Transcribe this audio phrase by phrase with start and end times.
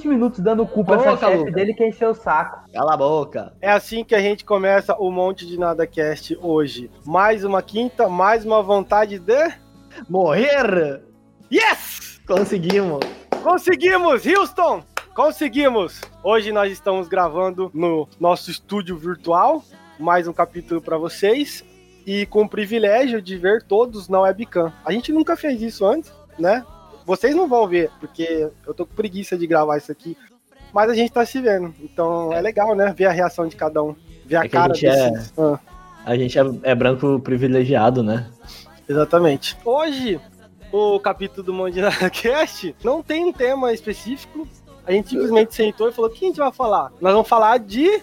[0.00, 2.64] 20 minutos dando culpa Ô, essa chefe dele que encheu o saco.
[2.72, 3.52] Cala a boca.
[3.60, 6.90] É assim que a gente começa o Monte de Nada Cast hoje.
[7.04, 9.52] Mais uma quinta, mais uma vontade de.
[10.08, 11.02] Morrer!
[11.52, 12.20] Yes!
[12.26, 13.00] Conseguimos.
[13.42, 14.82] Conseguimos, Houston!
[15.14, 16.00] Conseguimos!
[16.22, 19.62] Hoje nós estamos gravando no nosso estúdio virtual,
[19.98, 21.64] mais um capítulo para vocês,
[22.06, 24.72] e com o privilégio de ver todos na webcam.
[24.84, 26.64] A gente nunca fez isso antes, né?
[27.06, 30.16] Vocês não vão ver, porque eu tô com preguiça de gravar isso aqui,
[30.72, 31.74] mas a gente tá se vendo.
[31.82, 32.94] Então é legal, né?
[32.96, 35.38] Ver a reação de cada um, ver a É que a cara gente é- desses.
[35.38, 35.58] Ah.
[36.04, 38.30] A gente é, é branco privilegiado, né?
[38.88, 39.56] Exatamente.
[39.64, 40.18] Hoje,
[40.72, 44.48] o capítulo do Mondinada Cast não tem um tema específico.
[44.86, 46.90] A gente simplesmente sentou e falou: o que a gente vai falar?
[47.00, 48.02] Nós vamos falar de.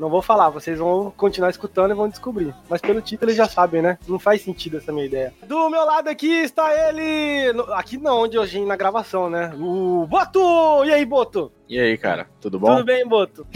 [0.00, 2.54] Não vou falar, vocês vão continuar escutando e vão descobrir.
[2.70, 3.98] Mas pelo título eles já sabem, né?
[4.08, 5.34] Não faz sentido essa minha ideia.
[5.46, 7.50] Do meu lado aqui está ele.
[7.74, 9.52] Aqui não, onde hoje na gravação, né?
[9.58, 10.40] O Boto!
[10.86, 11.52] E aí, Boto?
[11.68, 12.76] E aí, cara, tudo bom?
[12.76, 13.46] Tudo bem, Boto?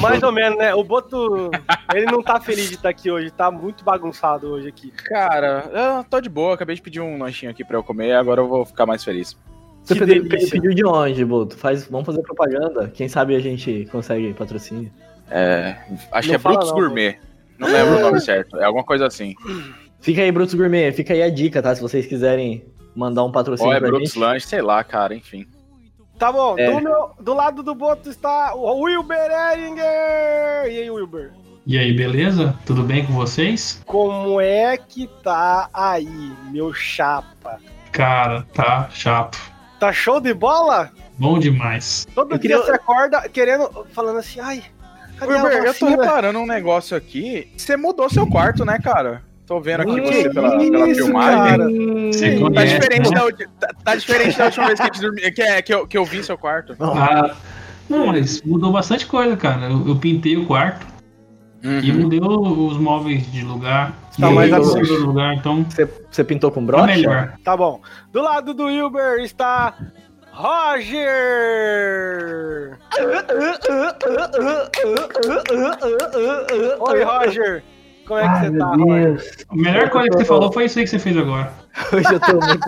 [0.00, 0.74] Mais ou menos, né?
[0.74, 1.50] O Boto,
[1.94, 4.90] ele não tá feliz de estar aqui hoje, tá muito bagunçado hoje aqui.
[4.90, 8.42] Cara, eu tô de boa, acabei de pedir um lanchinho aqui pra eu comer, agora
[8.42, 9.36] eu vou ficar mais feliz.
[9.82, 11.56] Você pediu, pediu de onde, Boto?
[11.56, 12.90] Faz, vamos fazer propaganda.
[12.92, 14.92] Quem sabe a gente consegue patrocínio.
[15.30, 15.76] É,
[16.12, 17.18] acho Não que é Brutus não, Gourmet.
[17.58, 19.34] Não lembro o nome certo, é alguma coisa assim.
[20.00, 20.92] Fica aí, Brutus Gourmet.
[20.92, 21.74] Fica aí a dica, tá?
[21.74, 24.18] Se vocês quiserem mandar um patrocínio Ou é pra Brutus gente.
[24.20, 25.46] Lanche, sei lá, cara, enfim.
[26.18, 26.70] Tá bom, É.
[26.70, 30.66] do, meu- do lado do Boto está o Wilber Eringer!
[30.72, 31.32] E aí, Wilber?
[31.66, 32.54] E aí, beleza?
[32.66, 33.82] Tudo bem com vocês?
[33.86, 37.58] Como é que tá aí, meu chapa?
[37.90, 39.38] Cara, tá chato.
[39.80, 40.90] Tá show de bola?
[41.18, 42.06] Bom demais.
[42.14, 44.62] Todo Eu dia queria- você acorda querendo, falando assim, ai,
[45.18, 47.52] cadê a Wilber, eu tô reparando um negócio aqui.
[47.56, 49.22] Você mudou seu quarto, né, cara?
[49.46, 51.38] Tô vendo aqui Que você pela, pela isso, filmagem.
[51.38, 51.68] cara?
[52.12, 53.20] Você Tá conhece, diferente, né?
[53.20, 53.32] da,
[53.66, 55.98] tá, tá diferente da última vez que, a gente dormi- que, é- que eu, que
[55.98, 56.74] eu vi seu quarto.
[56.80, 57.34] Ah,
[57.88, 59.66] não, mas mudou bastante coisa, cara.
[59.66, 60.86] Eu, eu pintei o quarto
[61.62, 62.00] e Uhum.
[62.00, 63.92] mudei o- os móveis de lugar.
[64.18, 64.78] Tá E mais aí, assim.
[64.80, 66.86] mudou o lugar, então Você, você pintou com tá brocha?
[66.86, 67.34] melhor.
[67.44, 67.82] Tá bom.
[68.10, 69.74] Do lado do Wilber está
[70.36, 70.76] Roger!
[76.80, 77.62] Oi, Roger!
[78.04, 79.44] Como é que Ai, você tá, Roger?
[79.48, 81.52] A melhor coisa que você falou foi isso aí que você fez agora.
[81.92, 82.66] Hoje eu tô muito,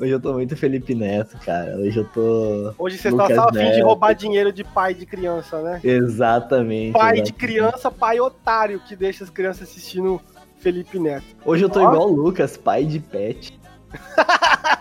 [0.00, 1.76] hoje eu tô muito Felipe Neto, cara.
[1.76, 2.72] Hoje eu tô.
[2.78, 5.80] Hoje você Lucas está só a fim de roubar dinheiro de pai de criança, né?
[5.84, 6.94] Exatamente.
[6.94, 7.32] Pai de exatamente.
[7.34, 10.18] criança, pai otário que deixa as crianças assistindo
[10.60, 11.26] Felipe Neto.
[11.44, 11.88] Hoje eu tô Ó.
[11.92, 13.60] igual o Lucas, pai de pet.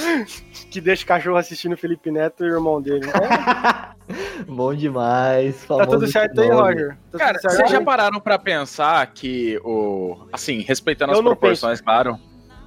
[0.70, 3.06] Que deixa o cachorro assistindo Felipe Neto e o irmão dele.
[3.08, 5.64] É, Bom demais.
[5.66, 6.48] tá tudo certo aí.
[6.48, 6.96] Roger?
[7.10, 10.28] Tá Cara, vocês já pararam pra pensar que o.
[10.32, 12.18] Assim, respeitando as proporções, claro.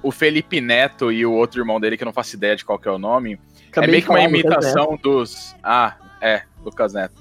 [0.02, 2.78] O Felipe Neto e o outro irmão dele, que eu não faço ideia de qual
[2.78, 3.40] que é o nome,
[3.70, 5.56] Acabei é meio que uma imitação dos.
[5.62, 7.14] Ah, é, Lucas Neto.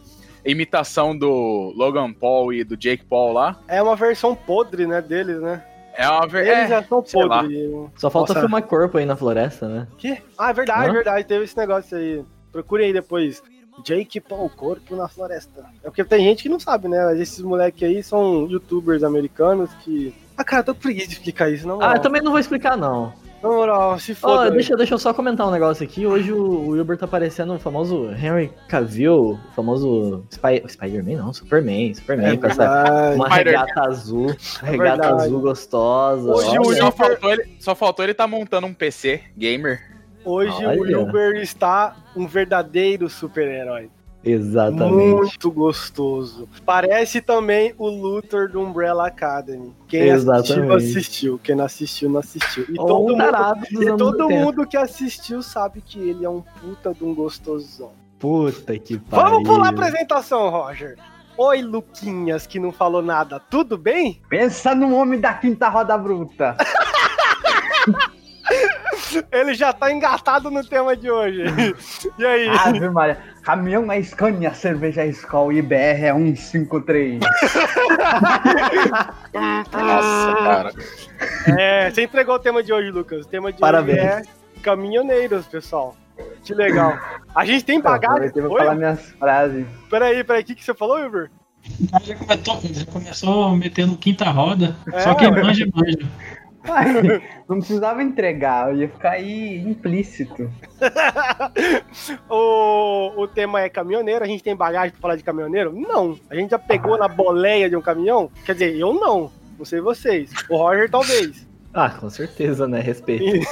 [0.45, 3.59] Imitação do Logan Paul e do Jake Paul lá.
[3.68, 5.63] É uma versão podre, né, deles, né?
[5.96, 6.48] É uma ver...
[6.48, 7.42] Eles é, já são sei lá.
[7.42, 7.72] podres.
[7.96, 8.46] Só falta Nossa.
[8.46, 9.88] filmar corpo aí na floresta, né?
[9.98, 10.18] Que?
[10.38, 11.28] Ah, é verdade, é verdade.
[11.28, 12.24] Teve esse negócio aí.
[12.52, 13.42] Procure aí depois.
[13.84, 15.66] Jake Paul, corpo na floresta.
[15.84, 17.06] É porque tem gente que não sabe, né?
[17.06, 20.14] Mas esses moleques aí são youtubers americanos que.
[20.38, 21.81] Ah, cara, eu tô com preguiça de explicar isso, não.
[21.81, 23.14] Ah, eu também não vou explicar, não.
[23.44, 24.50] Na moral, se foda.
[24.52, 26.06] deixa, deixa eu só comentar um negócio aqui.
[26.08, 31.34] Hoje o, o Wilber tá parecendo o famoso Henry Cavill, o famoso Spy- Spider-Man, não,
[31.34, 35.24] Superman, Superman, É com essa uma regata azul, uma regata verdade.
[35.26, 36.31] azul gostosa.
[36.31, 36.62] Hoje olha.
[36.62, 39.81] o Só faltou, ele, só faltou ele tá montando um PC gamer.
[40.24, 40.98] Hoje o Olha.
[41.00, 43.90] Wilber está um verdadeiro super-herói.
[44.23, 45.16] Exatamente.
[45.16, 46.47] Muito gostoso.
[46.66, 49.73] Parece também o Luthor do Umbrella Academy.
[49.88, 50.75] Quem assistiu, Exatamente.
[50.75, 51.39] assistiu.
[51.44, 52.66] Quem não assistiu, não assistiu.
[52.69, 54.45] E Ou todo um mundo E todo 80.
[54.45, 57.91] mundo que assistiu sabe que ele é um puta de um gostosão.
[58.17, 59.29] Puta que pariu.
[59.31, 60.97] Vamos pular a apresentação, Roger.
[61.38, 63.39] Oi, Luquinhas, que não falou nada.
[63.39, 64.22] Tudo bem?
[64.29, 66.56] Pensa no homem da quinta roda bruta.
[69.31, 71.44] Ele já tá engatado no tema de hoje.
[72.18, 72.48] E aí?
[72.50, 73.18] Ave Maria.
[73.42, 77.19] Caminhão na Scania, cerveja Skol IBR é 153.
[79.74, 80.71] Nossa, cara.
[81.57, 83.25] É, você entregou o tema de hoje, Lucas.
[83.25, 83.98] O tema de Parabéns.
[83.98, 84.24] hoje é
[84.62, 85.95] caminhoneiros, pessoal.
[86.44, 86.98] Que legal.
[87.36, 88.31] A gente tem bagagem.
[88.36, 89.65] Eu vou falar minhas frases.
[89.89, 91.31] Peraí, peraí, o que, que você falou, Wilber?
[92.04, 94.75] Já começou, já começou metendo quinta roda.
[94.92, 95.42] É, só quem ué.
[95.42, 95.98] manja, manja.
[96.69, 100.50] Ai, não precisava entregar, eu ia ficar aí implícito.
[102.30, 105.74] o, o tema é caminhoneiro, a gente tem bagagem pra falar de caminhoneiro?
[105.74, 106.18] Não.
[106.30, 108.31] A gente já pegou na boleia de um caminhão?
[108.45, 109.31] Quer dizer, eu não.
[109.57, 110.31] Não sei vocês.
[110.50, 111.48] O Roger talvez.
[111.74, 112.80] Ah, com certeza, né?
[112.80, 113.48] Respeito.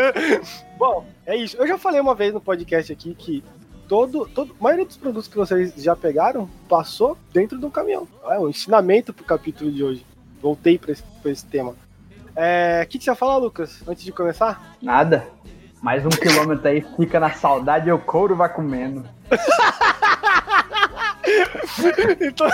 [0.78, 1.56] Bom, é isso.
[1.56, 3.44] Eu já falei uma vez no podcast aqui que
[3.86, 8.06] todo, todo, a maioria dos produtos que vocês já pegaram passou dentro do caminhão.
[8.24, 10.06] É um ensinamento pro capítulo de hoje.
[10.40, 11.74] Voltei para esse, pra esse tema.
[12.40, 14.76] É, o que, que você ia falar, Lucas, antes de começar?
[14.80, 15.26] Nada.
[15.82, 19.04] Mais um quilômetro aí, fica na saudade e o couro vai comendo.
[22.20, 22.46] então,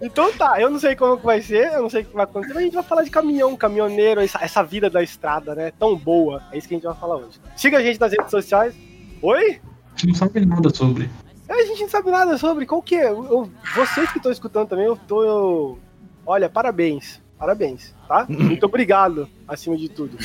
[0.00, 2.24] então tá, eu não sei como que vai ser, eu não sei o que vai
[2.24, 5.72] acontecer, mas a gente vai falar de caminhão, caminhoneiro, essa, essa vida da estrada, né?
[5.78, 6.42] Tão boa.
[6.50, 7.38] É isso que a gente vai falar hoje.
[7.54, 8.74] Siga a gente nas redes sociais.
[9.20, 9.60] Oi?
[9.94, 11.10] A gente não sabe nada sobre.
[11.46, 12.64] É, a gente não sabe nada sobre.
[12.64, 13.10] Qual que é?
[13.10, 15.22] Eu, vocês que estão escutando também, eu tô.
[15.22, 15.78] Eu...
[16.24, 17.21] Olha, parabéns.
[17.42, 18.24] Parabéns, tá?
[18.28, 20.16] Muito obrigado, acima de tudo.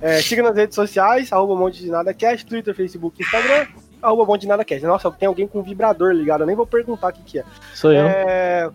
[0.00, 3.68] É, siga nas redes sociais, arroba monte de nada cast, Twitter, Facebook, Instagram,
[4.02, 4.84] arroba monte de nada cast.
[4.84, 7.44] Nossa, tem alguém com vibrador ligado, eu nem vou perguntar o que, que é.
[7.72, 8.08] Sou eu.
[8.08, 8.68] É,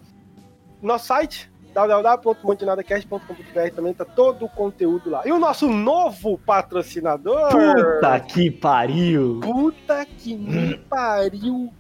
[0.82, 5.24] nosso site, www.montenadacast.com.br também tá todo o conteúdo lá.
[5.26, 7.50] E o nosso novo patrocinador.
[7.50, 9.42] Puta que pariu.
[9.42, 11.74] Puta que me pariu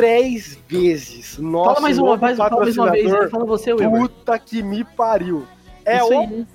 [0.00, 1.38] três vezes.
[1.38, 4.00] Nosso Fala mais uma, mais, fala mais uma vez, fala você, Wilber.
[4.00, 5.46] Puta que me pariu.
[5.84, 6.46] É Isso o aí.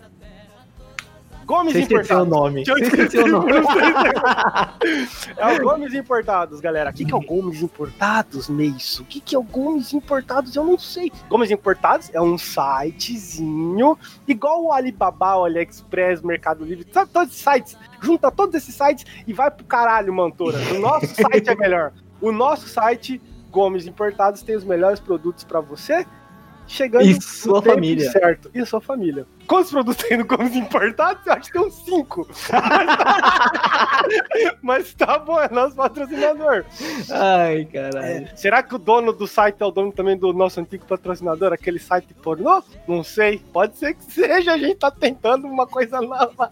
[1.45, 2.27] Gomes Você esqueceu o Importados.
[2.27, 2.63] nome.
[2.63, 3.51] Deixa eu Você esqueceu o nome.
[5.37, 6.89] É o Gomes Importados, galera.
[6.89, 9.03] O que, que é o Gomes Importados, Meisso?
[9.03, 10.55] O que, que é o Gomes Importados?
[10.55, 11.11] Eu não sei.
[11.29, 13.97] Gomes Importados é um sitezinho
[14.27, 17.77] igual o Alibaba, o AliExpress, Mercado Livre, sabe, todos esses sites.
[18.01, 20.57] Junta todos esses sites e vai pro caralho, Mantora.
[20.73, 21.91] O nosso site é melhor.
[22.21, 23.21] O nosso site,
[23.55, 26.05] Gomes Importados, tem os melhores produtos pra você.
[26.67, 28.11] Chegando E sua família.
[28.11, 28.51] Certo.
[28.53, 29.25] E a sua família.
[29.47, 31.25] Quantos produtos tem no Gomes Importados?
[31.25, 32.27] Eu acho que tem uns cinco.
[34.61, 36.65] Mas tá bom, é nosso patrocinador.
[37.11, 38.27] Ai, caralho.
[38.35, 41.79] Será que o dono do site é o dono também do nosso antigo patrocinador, aquele
[41.79, 42.61] site pornô?
[42.87, 43.39] Não sei.
[43.53, 46.51] Pode ser que seja, a gente tá tentando uma coisa nova.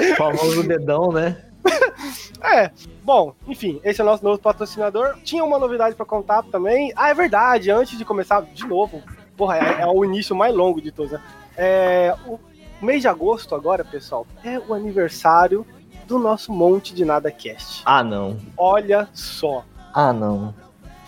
[0.00, 1.44] O famoso dedão, né?
[2.44, 2.70] É,
[3.02, 5.16] bom, enfim, esse é o nosso novo patrocinador.
[5.24, 6.92] Tinha uma novidade pra contar também.
[6.94, 9.02] Ah, é verdade, antes de começar, de novo,
[9.36, 11.22] porra, é, é o início mais longo de todos, né?
[11.56, 12.38] É, o
[12.84, 15.66] mês de agosto agora, pessoal, é o aniversário
[16.06, 17.82] do nosso Monte de Nada Cast.
[17.86, 18.36] Ah, não.
[18.58, 19.64] Olha só,
[19.94, 20.54] Ah, não.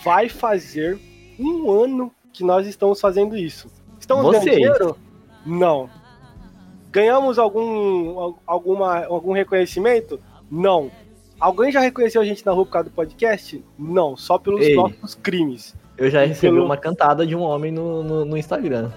[0.02, 0.98] vai fazer
[1.38, 3.68] um ano que nós estamos fazendo isso.
[4.00, 4.56] Estamos ganhando Vocês.
[4.56, 4.96] dinheiro?
[5.44, 5.90] Não.
[6.90, 10.18] Ganhamos algum, al- alguma, algum reconhecimento?
[10.50, 10.90] Não.
[11.38, 13.62] Alguém já reconheceu a gente na rua por causa do podcast?
[13.78, 14.74] Não, só pelos Ei.
[14.74, 15.74] nossos crimes.
[15.98, 18.90] Eu já recebi Pelo- uma cantada de um homem no, no, no Instagram.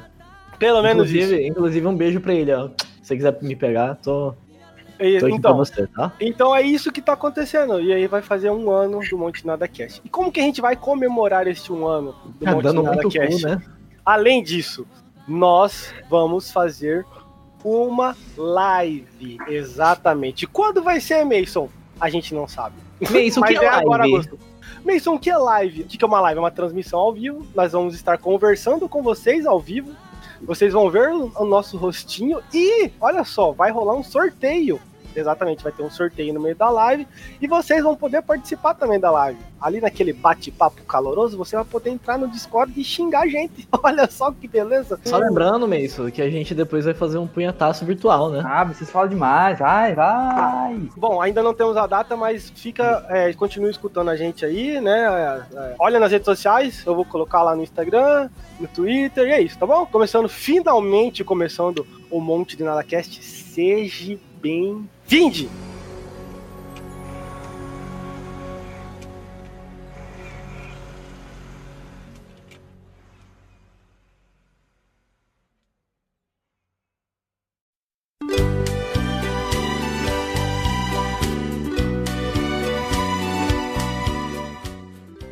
[0.57, 1.17] Pelo menos isso.
[1.33, 2.69] Inclusive, inclusive, um beijo pra ele, ó.
[3.01, 4.33] Se você quiser me pegar, tô,
[4.99, 6.11] E- tô aqui então, pra você, tá?
[6.19, 7.79] então é isso que tá acontecendo.
[7.81, 10.01] E aí vai fazer um ano do Monte Nada Cast.
[10.03, 12.95] E como que a gente vai comemorar este um ano do Tá Monte dando Nada
[13.01, 13.41] muito Cast?
[13.41, 13.61] cu, né?
[14.05, 14.85] Além disso,
[15.27, 17.05] nós vamos fazer
[17.63, 19.37] uma live.
[19.47, 20.45] Exatamente.
[20.47, 21.69] Quando vai ser, Mason?
[21.99, 22.75] A gente não sabe.
[23.01, 24.15] Mason, o Mas que é agora, live?
[24.15, 24.39] Augusto.
[24.83, 25.81] Mason, o que é live?
[25.81, 26.37] O que é uma live?
[26.37, 27.45] É uma transmissão ao vivo.
[27.55, 29.91] Nós vamos estar conversando com vocês ao vivo.
[30.41, 34.79] Vocês vão ver o nosso rostinho e, olha só, vai rolar um sorteio.
[35.15, 37.07] Exatamente, vai ter um sorteio no meio da live
[37.41, 39.39] e vocês vão poder participar também da live.
[39.59, 43.67] Ali naquele bate-papo caloroso, você vai poder entrar no Discord e xingar a gente.
[43.83, 44.99] Olha só que beleza.
[45.03, 48.41] Só lembrando, Mason, que a gente depois vai fazer um punhataço virtual, né?
[48.45, 49.59] Ah, vocês falam demais.
[49.59, 50.79] Vai, vai.
[50.95, 54.99] Bom, ainda não temos a data, mas fica, é, continue escutando a gente aí, né?
[54.99, 59.31] É, é, olha nas redes sociais, eu vou colocar lá no Instagram, no Twitter, e
[59.31, 59.85] é isso, tá bom?
[59.85, 64.17] Começando, finalmente começando o Monte de Nada Cast, seja
[65.09, 65.49] bem-vinde!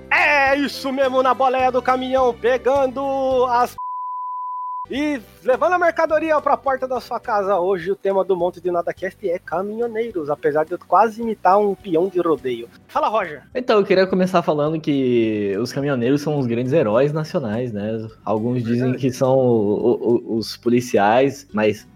[0.10, 3.76] É isso mesmo, na boleia do caminhão, pegando as
[4.90, 7.60] e levando a mercadoria pra porta da sua casa.
[7.60, 11.60] Hoje o tema do Monte de Nada Cast é caminhoneiros, apesar de eu quase imitar
[11.60, 12.70] um peão de rodeio.
[12.88, 13.44] Fala, Roger.
[13.54, 18.08] Então, eu queria começar falando que os caminhoneiros são os grandes heróis nacionais, né?
[18.24, 21.88] Alguns dizem que são o- o- os policiais, mas.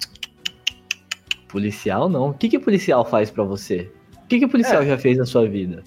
[1.48, 2.30] Policial não.
[2.30, 3.90] O que, que policial faz pra você?
[4.24, 5.84] O que, que policial já fez na sua vida?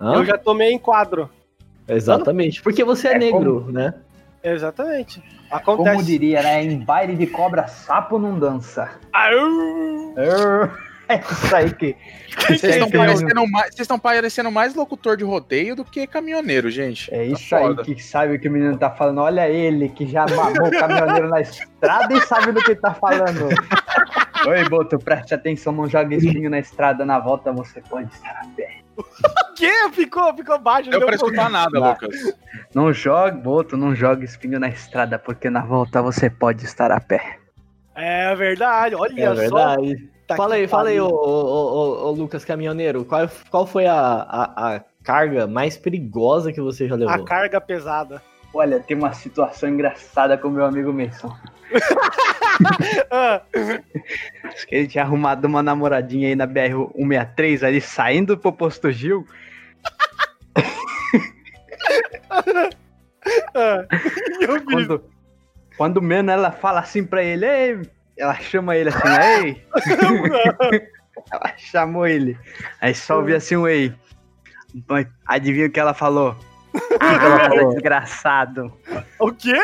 [0.00, 0.14] Hã?
[0.14, 1.28] Eu já tomei em quadro.
[1.88, 2.62] Exatamente.
[2.62, 3.94] Porque você é, É negro, né?
[4.42, 5.22] Exatamente.
[5.64, 6.04] Como Acontece.
[6.04, 6.62] diria, né?
[6.62, 8.90] Em baile de cobra, sapo não dança.
[11.08, 11.96] É isso aí que.
[12.38, 17.12] Vocês estão parecendo, mais- vocês estão parecendo mais locutor de rodeio do que caminhoneiro, gente.
[17.12, 17.82] É isso Tá aí foda.
[17.82, 19.22] que sabe o que o menino tá falando.
[19.22, 23.48] Olha ele que já mamou o caminhoneiro na estrada e sabe do que tá falando.
[24.46, 27.04] Oi, Boto, preste atenção, não jogue espinho na estrada.
[27.06, 28.76] Na volta você pode estar a pé.
[29.56, 29.72] quê?
[29.92, 30.90] Ficou, ficou baixo.
[30.90, 31.78] Deu não pra deu escutar nada.
[31.78, 32.34] Lucas.
[32.74, 37.00] Não jogue, Boto, não jogue espinho na estrada, porque na volta você pode estar a
[37.00, 37.38] pé.
[37.94, 39.34] É verdade, olha É só.
[39.34, 40.10] verdade.
[40.26, 44.76] Tá fala aí, fala aí, ô, ô, ô, Lucas Caminhoneiro, qual, qual foi a, a,
[44.76, 47.14] a carga mais perigosa que você já levou?
[47.14, 48.22] A carga pesada.
[48.52, 51.34] Olha, tem uma situação engraçada com meu amigo Mason.
[53.10, 53.42] Ah,
[54.44, 59.26] Acho que ele tinha arrumado uma namoradinha aí na BR-163, ali saindo pro posto Gil.
[63.54, 63.86] ah.
[64.70, 65.04] Quando,
[65.76, 67.80] quando menos ela fala assim pra ele, ei,
[68.16, 69.08] ela chama ele assim,
[69.44, 69.64] ei.
[71.30, 72.36] ela chamou ele.
[72.80, 73.94] Aí só ouvi assim um ei.
[74.88, 76.36] Mas Adivinha o que ela falou?
[77.00, 78.72] Arrasa, desgraçado.
[79.18, 79.58] O quê?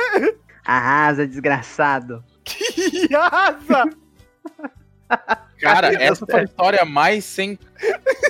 [0.64, 2.24] Arrasa, desgraçado.
[2.44, 3.84] Que asa!
[5.60, 7.58] Cara, essa foi a história mais sem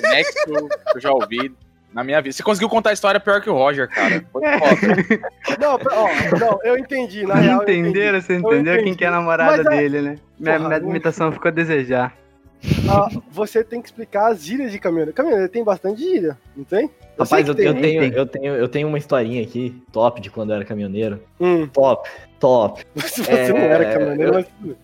[0.01, 1.53] nexo que eu já ouvi
[1.93, 2.33] na minha vida.
[2.33, 4.23] Você conseguiu contar a história pior que o Roger, cara.
[4.31, 5.21] Foi foda.
[5.59, 7.57] Não, ó, não, eu entendi, na real.
[7.59, 7.79] eu entendi.
[7.89, 8.21] Entenderam?
[8.21, 8.83] Você entendeu entendi.
[8.83, 10.15] quem que é a namorada Mas é- dele, né?
[10.37, 12.13] Minha, Porra, minha imitação ficou a desejar.
[12.89, 15.13] Ah, você tem que explicar as gírias de caminhoneiro.
[15.13, 16.83] Caminhoneiro tem bastante gíria, não tem?
[17.17, 17.81] Eu Rapaz, eu, eu tem.
[17.81, 18.13] tenho, tem.
[18.13, 21.19] eu, tenho, eu tenho uma historinha aqui, top de quando eu era caminhoneiro.
[21.39, 22.07] Hum, Top,
[22.39, 22.85] top.
[23.01, 24.75] se você É, não era caminhoneiro, eu- mas...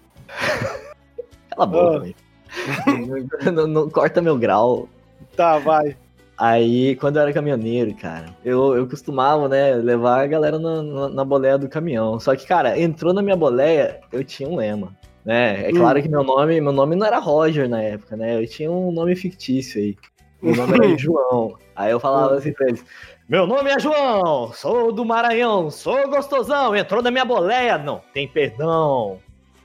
[1.50, 2.00] Cala a boca, Ah.
[2.00, 2.16] velho.
[3.54, 4.88] não- não corta meu grau.
[5.36, 5.96] Tá, vai.
[6.38, 11.10] Aí, quando eu era caminhoneiro, cara, eu, eu costumava, né, levar a galera na, na,
[11.10, 12.20] na boleia do caminhão.
[12.20, 15.70] Só que, cara, entrou na minha boleia, eu tinha um lema, né?
[15.70, 18.42] É claro que meu nome, meu nome não era Roger na época, né?
[18.42, 19.96] Eu tinha um nome fictício aí.
[20.42, 21.58] Meu nome era João.
[21.76, 22.84] Aí eu falava assim pra eles:
[23.30, 28.28] Meu nome é João, sou do Maranhão, sou gostosão, entrou na minha boleia, não tem
[28.28, 29.20] perdão.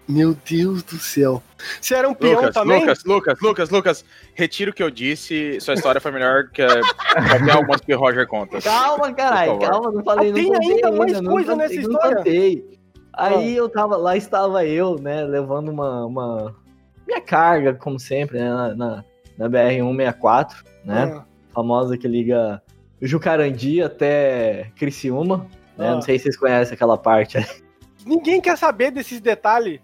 [0.09, 1.43] Meu Deus do céu.
[1.81, 2.79] Você era um peão Lucas, também?
[2.81, 5.61] Lucas, Lucas, Lucas, Lucas, retiro o que eu disse.
[5.61, 8.61] Sua história foi melhor que qualquer algumas que o Roger conta.
[8.63, 12.17] Calma, caralho, calma, não falei, Ah, não tem ainda mais não coisa nessa não história?
[12.19, 12.76] Contei.
[13.17, 16.55] Aí eu tava, lá estava eu, né, levando uma, uma
[17.07, 19.05] minha carga, como sempre, né, na, na,
[19.39, 20.53] na BR-164,
[20.85, 22.63] né, Ah, famosa que liga
[23.01, 25.47] Jucarandi até Criciúma,
[25.79, 25.95] né, Ah.
[25.95, 27.39] não sei se vocês conhecem aquela parte.
[28.05, 29.81] Ninguém quer saber desses detalhes.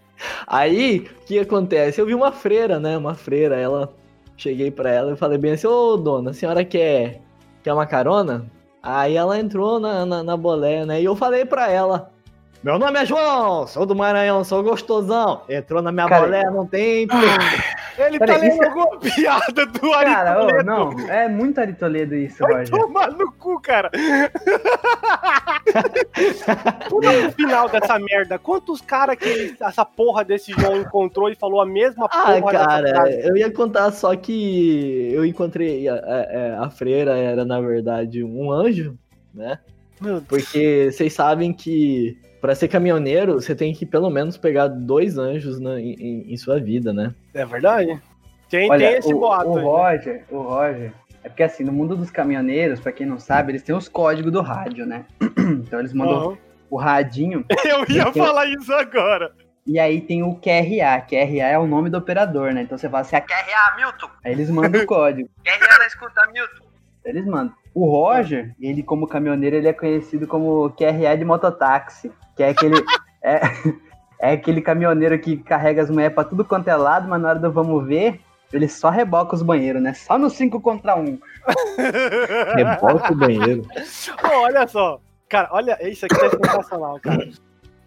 [0.47, 1.99] Aí, o que acontece?
[1.99, 3.91] Eu vi uma freira, né, uma freira, ela,
[4.37, 7.19] cheguei pra ela e falei bem assim, ô dona, a senhora quer,
[7.63, 8.45] quer uma carona?
[8.81, 12.12] Aí ela entrou na, na, na boleia, né, e eu falei pra ela,
[12.63, 15.41] meu nome é João, sou do Maranhão, sou gostosão.
[15.49, 17.07] Entrou na minha Cara, boleia, não tem...
[17.97, 22.53] Ele tá lendo isso é- alguma piada do Cara, não, é muito Aritoledo isso, Vai
[22.59, 22.69] Roger.
[22.79, 23.91] tomar no cu, cara.
[26.87, 28.39] Pro final dessa merda.
[28.39, 32.51] Quantos caras que ele- essa porra desse João encontrou e falou a mesma Ah, porra
[32.53, 37.59] dessa cara, eu ia contar só que eu encontrei a, a- a freira era na
[37.59, 38.97] verdade um anjo,
[39.33, 39.59] né?
[40.01, 40.25] Meu Deus.
[40.27, 45.61] Porque vocês sabem que pra ser caminhoneiro você tem que pelo menos pegar dois anjos
[45.61, 47.15] na- em, em- em sua vida, né?
[47.33, 47.97] É verdade?
[48.49, 49.63] Tem, Olha, tem esse o, boato o aí.
[49.63, 50.91] Roger, o Roger,
[51.23, 54.29] é porque assim, no mundo dos caminhoneiros, pra quem não sabe, eles têm os códigos
[54.31, 55.05] do rádio, né?
[55.65, 56.37] Então eles mandam Aham.
[56.69, 59.31] o radinho Eu ia Tem- falar isso agora.
[59.65, 60.99] e aí tem o QRA.
[61.07, 62.63] QRA é o nome do operador, né?
[62.63, 64.09] Então você fala assim, a QRA, Milton.
[64.25, 65.29] Aí eles mandam o código.
[65.45, 66.65] QRA da escuta, Milton.
[67.05, 67.53] Eles mandam.
[67.73, 72.75] O Roger, ele como caminhoneiro, ele é conhecido como QRA de mototáxi, que é aquele
[73.23, 73.41] é,
[74.21, 77.39] é aquele caminhoneiro que carrega as mulheres pra tudo quanto é lado, mas na hora
[77.39, 78.19] do vamos ver,
[78.51, 79.93] ele só reboca os banheiros, né?
[79.93, 81.17] Só no 5 contra 1.
[82.55, 83.63] Reboca o banheiro.
[84.21, 84.99] Pô, olha só.
[85.27, 87.27] Cara, olha, isso aqui tá sensacional, cara.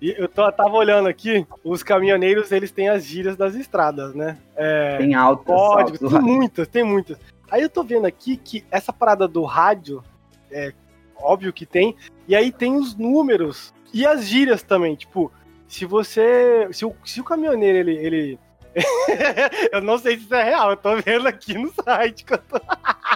[0.02, 4.36] E eu tô- tava olhando aqui, os caminhoneiros, eles têm as gírias das estradas, né?
[4.56, 7.18] É, Tem códigos, altos tem muitas, tem muitas.
[7.50, 10.02] Aí eu tô vendo aqui que essa parada do rádio,
[10.50, 10.72] é
[11.16, 11.96] óbvio que tem,
[12.28, 15.32] e aí tem os números e as gírias também, tipo,
[15.68, 18.38] se você, se o, se o caminhoneiro, ele, ele...
[19.72, 22.38] eu não sei se isso é real, eu tô vendo aqui no site que eu
[22.38, 22.60] tô...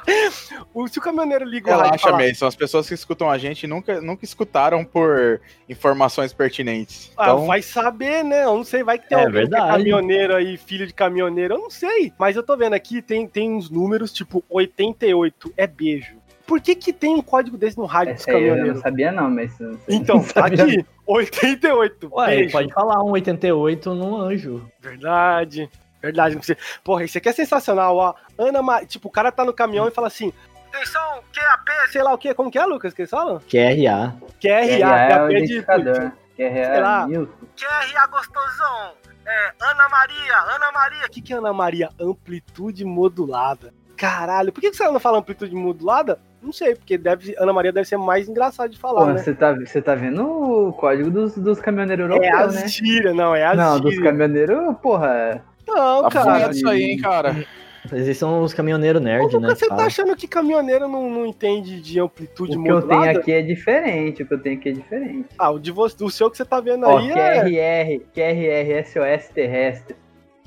[0.72, 2.46] o, se o caminhoneiro liga o rádio e Relaxa, fala, Mason.
[2.46, 7.12] As pessoas que escutam a gente nunca, nunca escutaram por informações pertinentes.
[7.16, 8.44] Ah, Então, vai saber, né?
[8.44, 11.54] Eu não sei, vai que tem É alguém que é caminhoneiro aí, filho de caminhoneiro,
[11.54, 12.12] eu não sei.
[12.18, 16.19] Mas eu tô vendo aqui, tem, tem uns números, tipo, 88 é beijo.
[16.50, 18.82] Por que que tem um código desse no rádio dos aí eu não caminhoneiros?
[18.82, 19.56] sabia não, mas...
[19.88, 20.64] Então, não tá sabia.
[20.64, 22.52] aqui, 88, Ué, beijo.
[22.52, 24.68] pode falar um 88 num anjo.
[24.80, 25.70] Verdade,
[26.02, 26.34] verdade.
[26.34, 28.14] não precisa- Porra, isso aqui é sensacional, ó.
[28.36, 30.32] Ana Maria, tipo, o cara tá no caminhão e fala assim,
[30.74, 33.38] atenção, QAP, sei lá o que, como que é, Lucas, que eles falam?
[33.38, 34.16] QRA.
[34.40, 35.62] QRA, QRA é o QAP de...
[35.62, 37.06] QRA sei lá.
[37.08, 37.16] é.
[37.56, 38.92] QRA gostosão.
[39.24, 41.06] É, Ana Maria, Ana Maria.
[41.06, 41.90] O que, que é Ana Maria?
[42.00, 43.72] Amplitude modulada.
[43.96, 46.18] caralho, por que que você não fala amplitude modulada?
[46.42, 49.18] Não sei, porque deve, Ana Maria deve ser mais engraçado de falar, Porra, né?
[49.18, 50.22] você tá, você tá vendo
[50.68, 52.68] o código dos, dos caminhoneiros É europeus, as né?
[52.68, 54.10] gírias, não, é as Não, dos gírias.
[54.10, 55.44] caminhoneiros, porra.
[55.68, 56.50] Não, Tá cara.
[56.50, 57.44] isso aí, hein, cara.
[57.92, 59.54] Esses são os caminhoneiros nerd, Como né?
[59.54, 63.06] você tá achando que caminhoneiro não, não entende de amplitude O que eu modulada?
[63.06, 65.28] tenho aqui é diferente, o que eu tenho aqui é diferente.
[65.38, 67.40] Ah, o de você, o seu que você tá vendo Ó, aí é...
[67.42, 69.96] QRR, QRR SOS terrestre.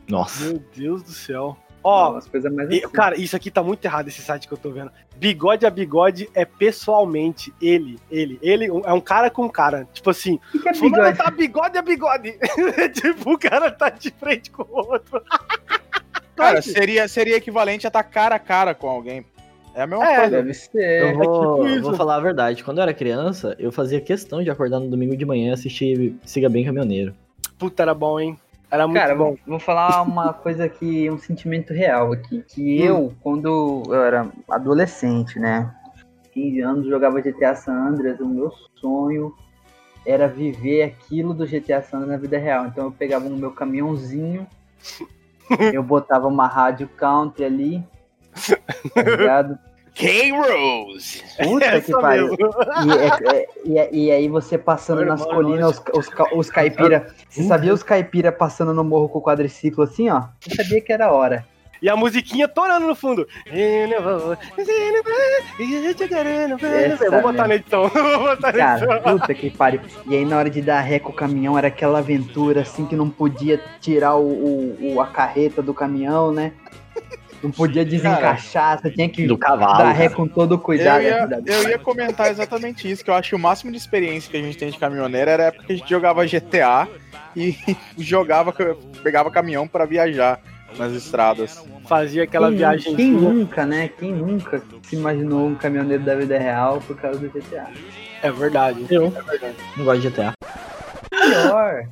[0.08, 0.44] Nossa.
[0.46, 1.58] Meu Deus do céu.
[1.84, 2.82] Ó, umas coisas mais assim.
[2.90, 4.90] cara, isso aqui tá muito errado, esse site que eu tô vendo.
[5.18, 8.40] Bigode a bigode é pessoalmente ele, ele.
[8.42, 9.88] Ele é um cara com cara.
[9.94, 11.18] Tipo assim, o que, que é bigode?
[11.18, 12.34] tá bigode a bigode.
[12.94, 15.22] tipo, o cara tá de frente com o outro.
[16.36, 19.24] Cara, seria, seria equivalente a estar cara a cara com alguém.
[19.76, 20.32] É a mesma É, coisa.
[20.38, 21.02] Deve ser.
[21.04, 21.82] Eu vou, tipo isso.
[21.84, 22.64] vou falar a verdade.
[22.64, 26.16] Quando eu era criança, eu fazia questão de acordar no domingo de manhã e assistir
[26.26, 27.14] Siga Bem Caminhoneiro.
[27.58, 28.38] Puta, era bom, hein?
[28.74, 29.38] Era muito Cara, bom.
[29.46, 32.44] vou, falar uma coisa que, um sentimento real aqui.
[32.48, 32.86] Que Hum.
[32.86, 35.72] eu, quando eu era adolescente, né?
[36.32, 38.52] 15 anos, jogava GTA San Andreas, o meu
[38.82, 39.32] sonho
[40.08, 42.66] era viver aquilo do GTA San Andreas na vida real.
[42.66, 44.48] Então eu pegava o meu caminhãozinho,
[45.72, 47.88] eu botava uma rádio country ali,
[48.96, 49.60] tá ligado?
[49.96, 51.24] K-Rose!
[51.44, 52.28] Puta que Essa pariu.
[52.30, 52.50] mesmo.
[52.86, 56.10] E, é- é- e é- e aí você passando Meu nas irmão, colinas, os, os,
[56.34, 57.08] os caipira.
[57.30, 60.24] Você sabia os caipira passando no morro com o quadriciclo assim, ó?
[60.50, 61.46] Eu sabia que era hora.
[61.82, 63.28] E a musiquinha torando no fundo.
[66.96, 67.88] Essa Vou botar na edição.
[67.90, 69.20] Vou botar na Cara, edição.
[69.20, 69.82] puta que pariu.
[70.08, 72.96] E aí na hora de dar ré com o caminhão, era aquela aventura assim que
[72.96, 76.54] não podia tirar o, o- o- a carreta do caminhão, né?
[77.44, 79.78] Não podia desencaixar, você tinha que Do cavalo.
[79.80, 80.16] dar ré cara.
[80.16, 81.02] com todo o Eu cuidado.
[81.04, 81.42] ia, né?
[81.46, 84.42] eu ia comentar exatamente isso, que eu acho que o máximo de experiência que a
[84.42, 86.88] gente tem de caminhoneiro era a época que a gente jogava GTA
[87.36, 87.56] e
[87.98, 88.54] jogava,
[89.04, 90.40] pegava caminhão pra viajar
[90.78, 91.64] nas estradas.
[91.86, 92.96] Fazia aquela quem, viagem.
[92.96, 93.90] Quem nunca, né?
[94.00, 97.68] Quem nunca se imaginou um caminhoneiro da vida real por causa do GTA?
[98.24, 98.86] É verdade.
[98.90, 99.56] Eu É verdade.
[99.76, 100.34] não gosto de GTA.
[101.12, 101.84] Melhor.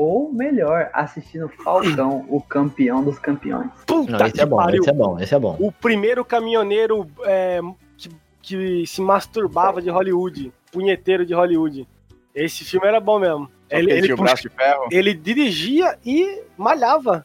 [0.00, 3.68] Ou melhor, assistindo Falcão, o campeão dos campeões.
[3.84, 4.80] Puta Não, esse que é bom, pariu.
[4.80, 5.56] esse é bom, esse é bom.
[5.58, 7.58] O primeiro caminhoneiro é,
[7.96, 8.08] que,
[8.40, 10.52] que se masturbava de Hollywood.
[10.70, 11.88] Punheteiro de Hollywood.
[12.32, 13.46] Esse filme era bom mesmo.
[13.68, 14.88] Só Ele, ele, tinha o puxa- braço de ferro.
[14.92, 17.24] ele dirigia e malhava.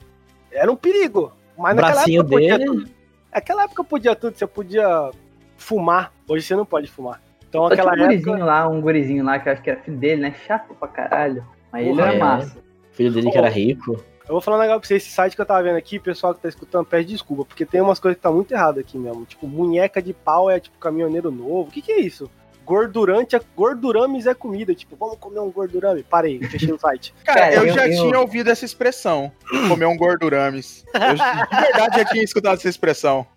[0.52, 1.32] Era um perigo.
[1.56, 2.70] Mas O naquela bracinho época podia dele.
[2.72, 2.90] tudo.
[3.32, 4.36] Naquela época podia tudo.
[4.36, 5.12] Você podia
[5.58, 6.12] fumar.
[6.28, 7.22] Hoje você não pode fumar.
[7.48, 8.08] Então aquela um época.
[8.08, 10.34] gurizinho lá, um gurizinho lá, que eu acho que era filho dele, né?
[10.48, 11.46] Chato pra caralho.
[11.72, 12.20] Mas ele Porra, era é.
[12.20, 12.63] massa.
[12.94, 13.94] O filho dele que era rico.
[14.28, 16.34] Eu vou falar um negócio pra você, esse site que eu tava vendo aqui, pessoal
[16.34, 19.26] que tá escutando, pede desculpa, porque tem umas coisas que tá muito errado aqui mesmo.
[19.26, 21.68] Tipo, munheca de pau é tipo caminhoneiro novo.
[21.68, 22.30] O que que é isso?
[22.66, 24.74] Gordurante, é, gordurames é comida.
[24.74, 26.04] Tipo, vamos comer um gordurame.
[26.04, 27.14] Parei, fechei o site.
[27.26, 29.30] Cara, Cara, eu, eu- já eu- tinha ouvido essa expressão.
[29.68, 30.86] Comer um gordurames.
[30.94, 33.28] Eu, de verdade já tinha escutado essa expressão.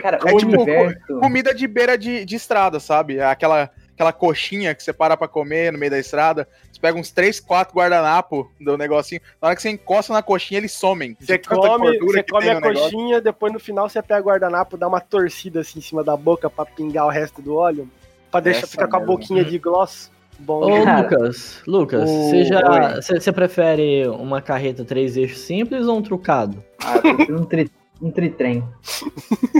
[0.00, 0.98] Cara, É tipo universo.
[1.20, 3.20] Comida de beira de, de estrada, sabe?
[3.20, 3.70] Aquela,
[4.02, 6.46] aquela coxinha que você para pra comer no meio da estrada.
[6.70, 9.20] Você pega uns 3, 4 guardanapo do negocinho.
[9.40, 11.16] Na hora que você encosta na coxinha, eles somem.
[11.20, 12.82] Você come, você que come a no negócio.
[12.90, 16.16] coxinha, depois no final você pega o guardanapo, dá uma torcida assim em cima da
[16.16, 17.88] boca pra pingar o resto do óleo.
[18.30, 20.10] Pra deixar Essa ficar com a boquinha de gloss.
[20.38, 22.58] Bom, Ô, Cara, Lucas, Lucas, o- você já.
[22.58, 22.94] Oi.
[23.02, 26.64] Você você prefere uma carreta três eixos simples ou um trucado?
[26.82, 27.70] Ah, eu prefiro um, tri,
[28.02, 28.64] um tritrem.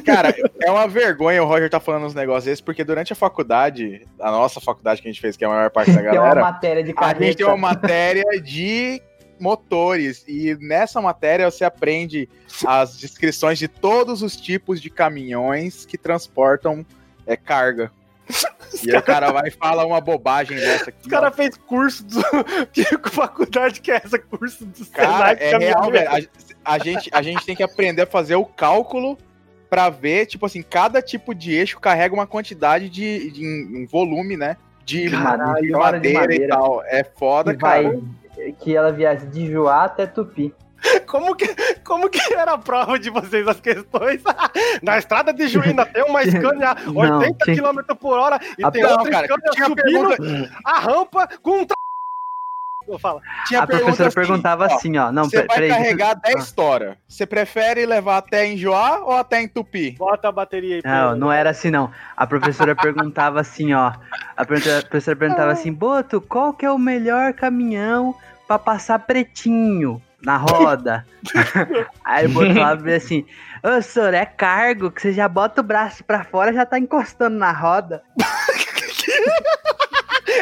[0.04, 4.06] Cara, é uma vergonha o Roger tá falando uns negócios desses, porque durante a faculdade,
[4.18, 6.16] a nossa faculdade que a gente fez, que é a maior parte da Tem uma
[6.16, 7.24] galera, matéria de a carreta.
[7.24, 9.00] gente tem uma matéria de
[9.38, 10.24] motores.
[10.26, 12.28] E nessa matéria você aprende
[12.66, 16.84] as descrições de todos os tipos de caminhões que transportam
[17.26, 17.92] é, carga.
[18.82, 20.98] E aí o cara vai e fala uma bobagem dessa aqui.
[21.02, 21.36] Os caras ó.
[21.36, 22.22] fez curso do.
[22.72, 24.18] Que faculdade que é essa?
[24.18, 26.08] Curso do Cara, Senai é real, velho.
[26.64, 29.18] A, a gente, a gente tem que aprender a fazer o cálculo
[29.68, 34.36] pra ver, tipo assim, cada tipo de eixo carrega uma quantidade de, de um volume,
[34.36, 34.56] né?
[34.84, 36.54] De, Caralho, de hora de madeira, e madeira.
[36.56, 36.82] tal.
[36.84, 37.84] É foda, que vai.
[37.84, 38.00] cara.
[38.60, 40.52] Que ela viaja de Joá até Tupi.
[41.06, 41.46] Como que,
[41.84, 44.22] como que era a prova de vocês, as questões?
[44.82, 48.70] Na estrada de Juína tem uma Scania Não, 80 tinha- km por hora e A-
[48.70, 51.76] tem Não, outra cara, Scania tinha subindo pergunta, a rampa com um tra...
[52.88, 55.12] Eu falo, tinha a professora assim, perguntava assim, ó.
[55.12, 55.68] Não, Você vai peraí.
[55.68, 56.98] deixa carregar 10 tora.
[57.08, 59.92] Você prefere levar até em Joá ou até em Tupi?
[59.92, 60.82] bota a bateria aí.
[60.84, 61.92] Não, não era assim, não.
[62.16, 63.92] A professora perguntava assim, ó.
[64.36, 68.16] A professora a professora perguntava assim, Boto, qual que é o melhor caminhão
[68.48, 71.06] pra passar pretinho na roda?
[72.04, 73.26] Aí o Boto falava bem assim,
[73.62, 77.36] ô, senhor, é cargo, que você já bota o braço pra fora já tá encostando
[77.36, 78.02] na roda.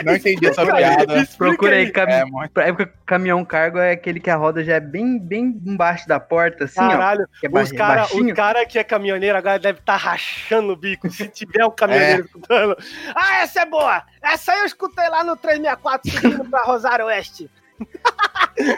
[0.05, 1.27] Não entendi essa piada.
[1.37, 2.07] Procura aí, cam...
[2.09, 2.25] É,
[2.69, 6.65] época, caminhão cargo é aquele que a roda já é bem, bem embaixo da porta,
[6.65, 6.89] assim, ó.
[6.89, 10.77] Caralho, Que é os cara, o cara que é caminhoneiro agora deve estar rachando o
[10.77, 11.11] bico.
[11.11, 12.77] Se tiver um caminhoneiro escutando.
[13.15, 14.03] Ah, essa é boa!
[14.23, 17.51] Essa aí eu escutei lá no 364 subindo pra Rosário Oeste.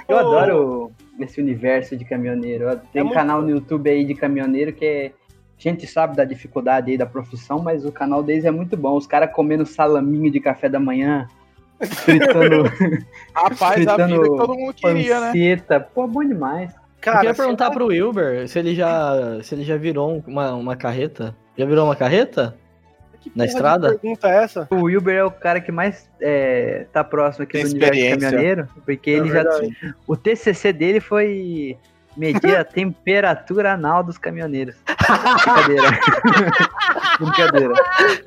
[0.09, 2.69] Eu adoro esse universo de caminhoneiro.
[2.93, 5.13] Tem É um muito canal no YouTube aí de caminhoneiro que é.
[5.59, 8.97] A gente sabe da dificuldade aí da profissão, mas o canal deles é muito bom.
[8.97, 11.29] Os caras comendo salaminho de café da manhã,
[11.81, 12.65] fritando
[13.33, 15.27] Rapaz, a Fritando vida que todo mundo queria, né?
[15.29, 15.79] panceta.
[15.81, 16.73] Pô, bom demais.
[16.75, 20.17] eu Cara, queria sei perguntar lá, pro Wilber se ele já, se ele já virou
[20.17, 21.37] um- uma, uma carreta.
[21.57, 22.57] Já virou uma carreta?
[23.31, 23.89] Que na porra de estrada?
[23.99, 24.69] pergunta é essa?
[24.71, 28.69] O Wilber é o cara que mais é, tá próximo aqui Tem do universo caminhoneiro,
[28.85, 29.43] porque ele É já.
[29.43, 29.77] verdade.
[30.07, 31.77] O TCC dele foi
[32.17, 34.77] medir a temperatura anal dos caminhoneiros.
[34.87, 35.99] Brincadeira.
[37.19, 37.75] Brincadeira.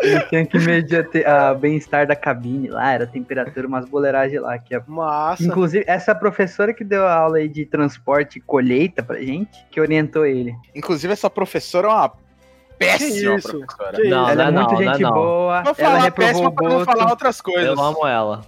[0.01, 3.85] Ele tinha que medir a, te- a bem-estar da cabine lá, era a temperatura, umas
[3.87, 4.57] boleiragens lá.
[4.57, 4.81] Que é...
[4.87, 5.43] Massa.
[5.43, 9.79] Inclusive, essa professora que deu a aula aí de transporte e colheita pra gente, que
[9.81, 10.55] orientou ele.
[10.75, 12.11] Inclusive, essa professora é uma
[12.77, 13.49] péssima Que isso?
[13.49, 13.91] professora.
[14.01, 15.11] Que Não, ela é não, muito não, gente não.
[15.11, 17.65] boa, Vou falar péssima pra não falar outras coisas.
[17.77, 18.41] Eu amo ela.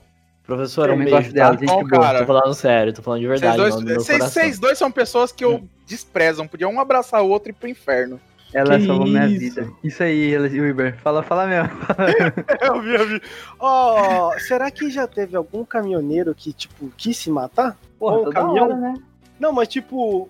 [0.43, 1.59] Professora, um Também beijo, gosto dela, tá?
[1.59, 2.01] gente Bom, boa.
[2.01, 2.19] cara.
[2.19, 3.57] Tô falando sério, tô falando de verdade.
[3.57, 6.47] dois, vocês, vocês dois são pessoas que eu desprezo.
[6.47, 8.19] Podiam um abraçar o outro e ir pro inferno.
[8.53, 9.39] Ela Que salvou minha isso?
[9.39, 9.69] vida.
[9.83, 10.95] Isso aí, Wilber.
[10.99, 11.69] Fala, fala mesmo.
[12.63, 13.21] Eu vi, eu vi.
[13.59, 17.77] Ó, será que já teve algum caminhoneiro que, tipo, quis se matar?
[17.99, 18.65] Porra, Um caminhão?
[18.67, 18.93] hora, né?
[19.37, 20.29] Não, mas tipo,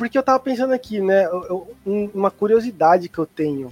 [0.00, 1.26] porque eu tava pensando aqui, né?
[1.26, 3.70] eu- eu- um- uma curiosidade que eu tenho.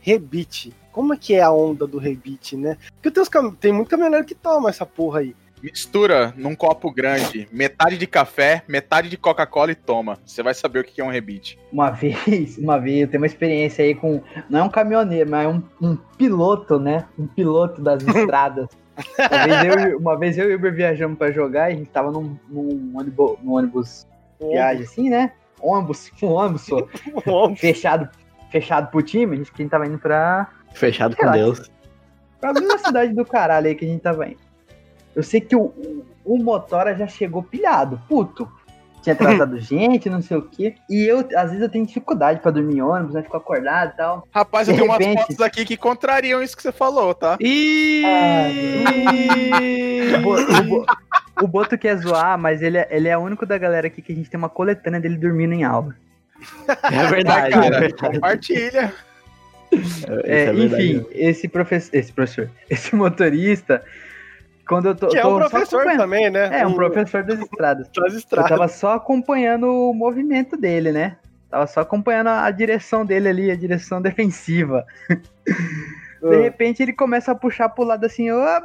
[0.00, 0.72] Rebite.
[0.92, 2.76] Como é que é a onda do rebite, né?
[2.94, 5.34] Porque tem, cam- tem muito caminhoneiro que toma essa porra aí.
[5.60, 10.16] Mistura num copo grande, metade de café, metade de Coca-Cola e toma.
[10.24, 11.58] Você vai saber o que é um rebite.
[11.72, 14.22] Uma vez, uma vez, eu tenho uma experiência aí com.
[14.48, 17.04] Não é um caminhoneiro, mas é um, um piloto, né?
[17.18, 18.68] Um piloto das estradas.
[19.18, 21.76] Uma vez, eu, e- uma vez eu e o Uber viajamos pra jogar e a
[21.76, 24.06] gente tava num, num ônibus, num ônibus
[24.40, 25.32] viagem assim, né?
[25.60, 26.78] Ônibus, um ônibus só,
[27.56, 28.08] fechado,
[28.50, 31.42] fechado pro time, a gente, que a gente tava indo pra, Fechado com Relaxa.
[31.42, 31.70] Deus.
[32.40, 34.38] pra alguma cidade do caralho aí que a gente tava indo.
[35.16, 38.48] Eu sei que o, o, o motora já chegou pilhado, puto.
[39.02, 40.74] Tinha tratado gente, não sei o quê.
[40.88, 43.22] E eu, às vezes, eu tenho dificuldade pra dormir em ônibus, né?
[43.22, 44.26] Fico acordado e tal.
[44.32, 45.20] Rapaz, eu De tenho umas repente.
[45.22, 47.36] fotos aqui que contrariam isso que você falou, tá?
[47.40, 48.02] Ih!
[50.16, 50.86] O Bo-
[51.42, 54.12] o Boto quer zoar, mas ele é, ele é o único da galera aqui que
[54.12, 55.94] a gente tem uma coletânea dele dormindo em aula.
[56.82, 58.14] É verdade, é cara, verdade.
[58.14, 58.92] compartilha.
[60.24, 60.92] É, é verdade.
[60.92, 63.82] enfim, esse professor, esse professor, esse motorista,
[64.66, 66.60] quando eu tô, Que é tô um professor também, né?
[66.60, 67.88] É, um professor das estradas.
[67.96, 68.48] Das Eu estradas.
[68.50, 71.16] tava só acompanhando o movimento dele, né?
[71.50, 74.84] Tava só acompanhando a a direção dele ali, a direção defensiva.
[75.08, 76.40] De Ah.
[76.42, 78.60] repente ele começa a puxar pro lado assim, ó,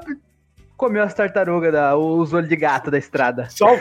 [0.84, 3.48] comeu as tartarugas, da, os olhos de gato da estrada.
[3.50, 3.68] Só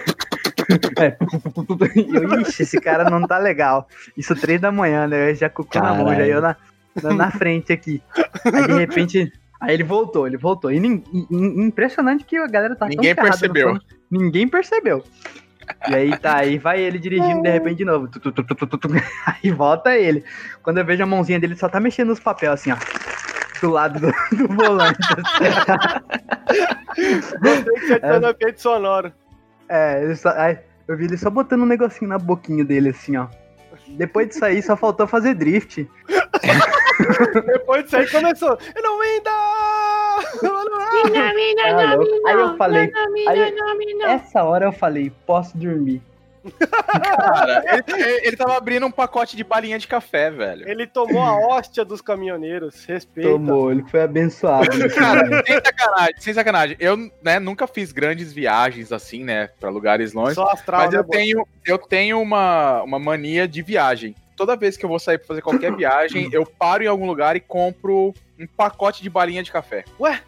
[2.15, 3.89] Eu, ixi, esse cara não tá legal.
[4.17, 5.31] Isso três da manhã, né?
[5.31, 6.57] Eu já com na mão, já eu na,
[7.03, 8.01] na, na frente aqui.
[8.45, 9.33] Aí de repente.
[9.61, 10.71] Aí ele voltou, ele voltou.
[10.71, 13.79] E nin- in- impressionante que a galera tá Ninguém tão percebeu.
[14.09, 15.05] Ninguém percebeu.
[15.89, 18.07] E aí tá, aí vai ele dirigindo de repente de novo.
[18.07, 18.89] Tu, tu, tu, tu, tu, tu, tu.
[19.27, 20.25] Aí volta ele.
[20.63, 22.77] Quando eu vejo a mãozinha dele, só tá mexendo nos papéis assim, ó.
[23.63, 24.99] Do lado do, do volante.
[27.41, 29.13] Gostei que você adicionou efeito sonoro.
[29.69, 33.17] É, ele só, aí eu vi ele só botando um negocinho na boquinha dele, assim,
[33.17, 33.29] ó.
[33.87, 35.89] Depois disso aí, só faltou fazer drift.
[37.47, 38.59] Depois disso aí começou.
[38.75, 39.31] Eu não ainda!
[40.41, 41.33] Tá.
[42.27, 42.93] Aí eu falei,
[43.29, 43.55] aí,
[44.03, 46.03] essa hora eu falei, posso dormir.
[47.17, 50.69] Cara, ele, ele- tava abrindo um pacote de balinha de café, velho.
[50.69, 52.85] Ele tomou a hóstia dos caminhoneiros.
[52.85, 53.31] Respeita.
[53.31, 54.77] Tomou, ele foi abençoado.
[54.77, 56.77] nesse Cara, sem sacanagem, sem sacanagem.
[56.81, 60.35] Eu, né, nunca fiz grandes viagens assim, né, pra lugares longe.
[60.35, 64.15] Só astral, Mas né, eu tenho, eu tenho uma, uma mania de viagem.
[64.37, 67.37] Toda vez que eu vou sair pra fazer qualquer viagem, eu paro em algum lugar
[67.37, 69.85] e compro um pacote de balinha de café.
[70.01, 70.21] Ué?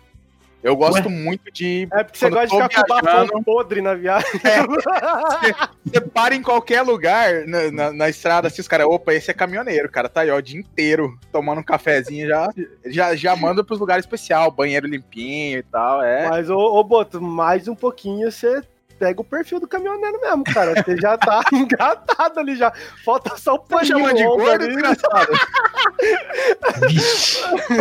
[0.64, 1.86] Eu gosto muito de.
[1.92, 4.30] É porque você gosta de ficar tô com o bafão viajando- podre na viagem.
[5.84, 9.34] Você para em qualquer lugar na, na, na estrada, assim, os caras, opa, esse é
[9.34, 12.48] caminhoneiro, cara, tá aí, ó, o dia inteiro tomando um cafezinho, já,
[12.86, 16.28] já, já manda pros lugares especial, banheiro limpinho e tal, é.
[16.30, 18.62] Mas, ô, ô Boto, mais um pouquinho você
[18.98, 20.82] pega o perfil do caminhoneiro mesmo, cara.
[20.82, 22.72] Você já tá engatado ali já.
[23.04, 24.74] Falta só o Tá paninho chamando de no gordo, ali.
[24.74, 25.32] desgraçado?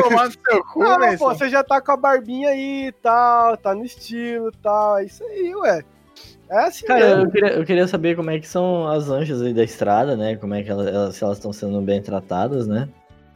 [0.02, 0.97] Tomando seu cu, né?
[0.99, 4.58] mas, pô, você já tá com a barbinha aí e tal, tá no estilo e
[4.62, 4.97] tal.
[4.99, 5.84] É isso aí, ué.
[6.49, 7.23] É assim Cara, mesmo.
[7.23, 10.36] eu queria, eu queria saber como é que são as anjas aí da estrada, né?
[10.36, 12.88] Como é que elas, elas- se elas estão sendo bem tratadas, né?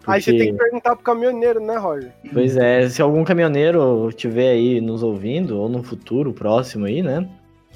[0.05, 2.11] Aí você tem que perguntar pro caminhoneiro, né, Roger?
[2.31, 7.27] Pois é, se algum caminhoneiro tiver aí nos ouvindo, ou no futuro próximo aí, né?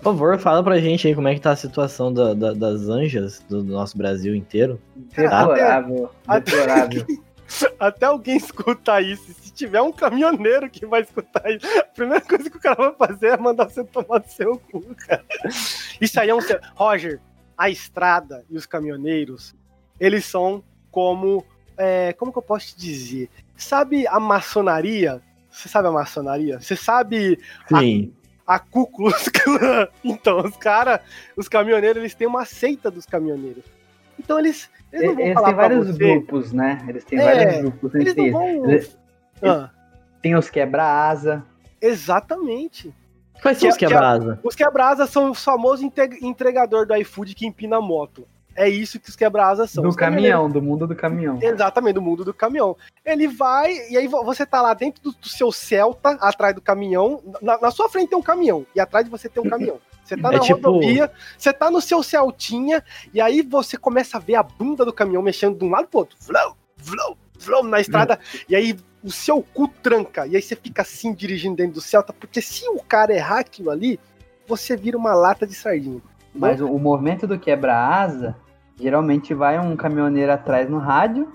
[0.02, 2.90] Por favor, fala pra gente aí como é que tá a situação da, da, das
[2.90, 4.82] anjas do nosso Brasil inteiro.
[4.96, 6.10] Deplorável.
[6.28, 7.06] Até- Deplorável.
[7.80, 9.32] Até alguém escutar isso.
[9.34, 13.10] Se tiver um caminhoneiro que vai escutar isso, a primeira coisa que o cara vai
[13.10, 15.24] fazer é mandar você tomar do seu cu, cara.
[16.00, 16.40] Isso aí é um.
[16.76, 17.20] Roger,
[17.58, 19.54] a estrada e os caminhoneiros,
[20.00, 21.46] eles são como.
[21.78, 23.30] é, como que eu posso te dizer?
[23.58, 25.22] Sabe a maçonaria?
[25.50, 26.60] Você sabe a maçonaria?
[26.62, 27.38] Você sabe
[27.68, 28.14] Sim.
[28.14, 28.21] a
[28.60, 29.88] Ku Klux Klan?
[30.04, 31.00] Então, os caras,
[31.36, 33.64] os caminhoneiros, eles têm uma seita dos caminhoneiros.
[34.20, 35.98] Então, eles, eles não vão Eles falar têm vários você.
[35.98, 36.84] grupos, né?
[36.88, 37.96] Eles têm É, vários grupos.
[37.96, 38.70] Eles não Tem, vão.
[38.70, 38.98] Eles-
[39.44, 39.70] Ah,
[40.22, 41.44] tem os quebra-asa.
[41.82, 42.94] exatamente.
[43.42, 44.40] Quais Que- são os que- quebra-asa?
[44.44, 45.84] Os quebra-asas são o famoso
[46.22, 48.28] entregador do iFood que empina a moto.
[48.56, 49.84] É isso que os quebra-asas são.
[49.84, 51.40] Do caminhoneiros- caminhão, do mundo do caminhão.
[51.42, 52.76] Exatamente, do mundo do caminhão.
[53.06, 56.62] Ele vai, e aí vo- você tá lá dentro do, do seu Celta, atrás do
[56.62, 57.22] caminhão.
[57.42, 59.80] Na, na sua frente tem um caminhão, e atrás de você tem um caminhão.
[60.04, 62.84] Você tá É na tipo- rodovia, você tá no seu Celtinha,
[63.14, 66.00] e aí você começa a ver a bunda do caminhão mexendo de um lado pro
[66.00, 66.18] outro.
[66.20, 70.82] Vlou, vlou, vlou, na estrada, e aí o seu cu tranca, e aí você fica
[70.82, 74.00] assim dirigindo dentro do Celta, porque se o cara errar aquilo ali,
[74.48, 76.02] você vira uma lata de sardinha.
[76.34, 78.36] Mas o, o movimento do quebra-asa,
[78.80, 81.32] geralmente vai um caminhoneiro atrás no rádio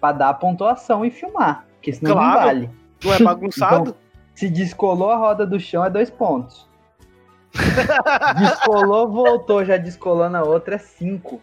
[0.00, 1.64] pra dar a pontuação e filmar.
[1.74, 2.40] Porque senão não Claro.
[2.46, 2.70] vale.
[3.04, 3.96] Não é bagunçado?
[4.34, 6.68] Se descolou a roda do chão, é dois pontos.
[8.38, 11.40] descolou, voltou, já descolou na outra, é cinco.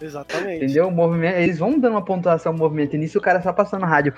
[0.00, 0.64] Exatamente.
[0.64, 0.88] Entendeu?
[0.88, 2.94] O movimento, eles vão dando uma pontuação ao movimento.
[2.94, 4.14] E nisso o cara só passando no rádio.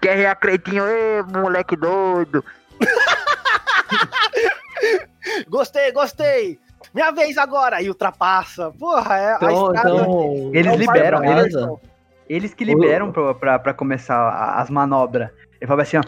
[0.00, 0.84] Quer rir a Creitinho?
[0.86, 2.44] Ê, moleque doido.
[5.48, 6.58] Gostei, gostei!
[6.94, 7.80] Minha vez agora!
[7.82, 8.70] E ultrapassa.
[8.72, 11.54] Porra, é a Então, estrada- então Eles é liberam, eles-.
[12.28, 15.30] Eles que liberam pra, pra, pra começar a- as manobras.
[15.60, 16.02] Ele fala assim, ó.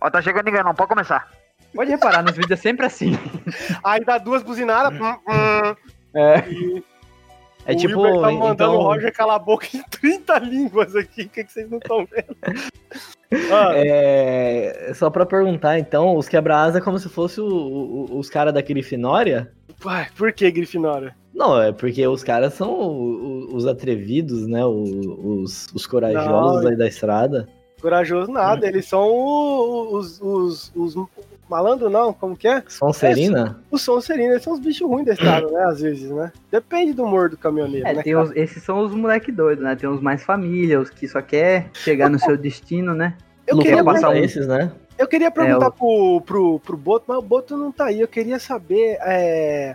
[0.00, 1.28] Ó, tá chegando ninguém não, pode começar.
[1.74, 3.12] Pode reparar, nos vídeos é sempre assim.
[3.84, 4.98] Aí dá duas buzinadas.
[5.00, 5.76] hum, hum,
[6.14, 6.38] É.
[6.48, 6.82] e
[7.66, 8.02] é o tipo.
[8.02, 11.22] Tá mandando então, o Roger calar a boca em 30 línguas aqui.
[11.22, 12.36] O que, que vocês não estão vendo?
[13.52, 18.28] Ah, é, só pra perguntar, então, os quebra-asa é como se fosse o- o- os
[18.28, 19.52] caras da Grifinória?
[19.84, 21.14] Uai, por que Grifinória?
[21.34, 24.64] Não, é porque os caras são os atrevidos, né?
[24.64, 26.70] Os, os corajosos Não.
[26.70, 27.48] aí da estrada.
[27.80, 30.94] Corajoso nada, eles são o- os, os, os
[31.48, 32.62] malandro não, como que é?
[32.68, 33.58] Sonserina?
[33.70, 36.30] Os Sonserina, eles são os bichos ruins da estrada, né, às vezes, né?
[36.50, 39.74] Depende do humor do caminhoneiro, É, né, os- esses são os moleque doidos, né?
[39.76, 43.16] Tem os mais família, os que só quer chegar no seu destino, né?
[43.46, 44.70] Eu Não quer passar um- esses, né?
[45.00, 48.00] Eu queria perguntar É, pro, pro, pro Boto, mas o Boto não tá aí.
[48.00, 48.98] Eu queria saber.
[49.00, 49.74] É,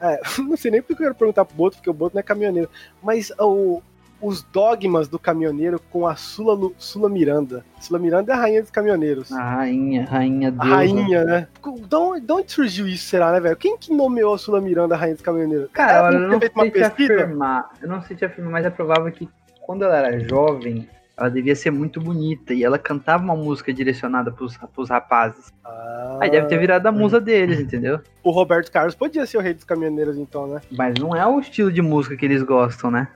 [0.00, 2.22] é, não sei nem porque eu quero perguntar pro Boto, porque o Boto não é
[2.22, 2.70] caminhoneiro.
[3.02, 3.82] Mas o,
[4.20, 7.64] os dogmas do caminhoneiro com a Sula, Sula Miranda.
[7.80, 9.30] Sula Miranda é a rainha dos caminhoneiros.
[9.30, 10.74] A rainha, rainha a deusa.
[10.74, 11.48] rainha, né?
[11.62, 13.56] De onde, de onde surgiu isso, será, né, velho?
[13.56, 15.68] Quem que nomeou a Sula Miranda a rainha dos caminhoneiros?
[15.72, 17.70] Cara, eu não feito uma sei te afirmar.
[17.82, 19.28] Eu não sei te afirmar, mas é provável que
[19.60, 20.88] quando ela era jovem,
[21.22, 22.52] ela devia ser muito bonita.
[22.52, 25.52] E ela cantava uma música direcionada pros, pros rapazes.
[25.64, 28.00] Ah, Aí deve ter virado a musa deles, entendeu?
[28.22, 30.60] O Roberto Carlos podia ser o rei dos caminhoneiros, então, né?
[30.70, 33.08] Mas não é o estilo de música que eles gostam, né?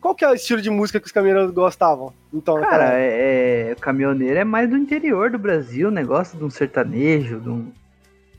[0.00, 2.12] Qual que é o estilo de música que os caminhoneiros gostavam?
[2.34, 6.50] Então, Cara, é, é- o caminhoneiro é mais do interior do Brasil, negócio de um
[6.50, 7.70] sertanejo, de um...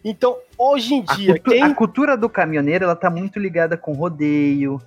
[0.04, 1.64] Então, hoje em A, dia, cultu- quem.
[1.64, 4.82] a cultura do caminhoneiro, ela tá muito ligada com rodeio,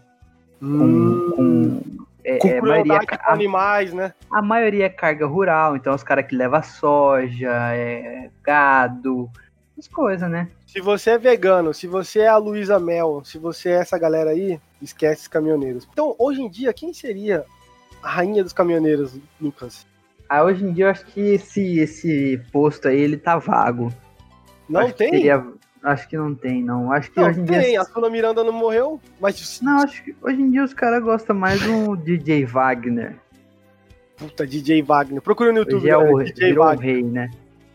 [0.61, 0.67] com...
[0.67, 4.13] Hum, com, é, com é, a, maioria, crueldade com animais, né?
[4.31, 9.31] a maioria é carga rural, então os caras que levam soja, é, gado,
[9.79, 10.49] essas coisas, né?
[10.67, 14.31] Se você é vegano, se você é a Luísa Mel, se você é essa galera
[14.31, 15.87] aí, esquece os caminhoneiros.
[15.93, 17.45] Então, hoje em dia, quem seria
[18.03, 19.87] a rainha dos caminhoneiros, Lucas?
[20.29, 23.93] Ah, hoje em dia eu acho que esse, esse posto aí, ele tá vago.
[24.69, 25.11] Não tem?
[25.11, 25.47] seria-
[25.83, 26.91] Acho que não tem, não.
[26.93, 27.61] Acho que Não, hoje em tem.
[27.61, 27.81] dia.
[27.81, 29.61] A Sula Miranda não morreu, mas.
[29.61, 33.17] Não, acho que hoje em dia os caras gostam mais do DJ Wagner.
[34.17, 35.21] Puta, DJ Wagner.
[35.21, 36.95] Procura no YouTube, Hoje é o, DJ virou o Wagner.
[36.95, 37.31] rei, né?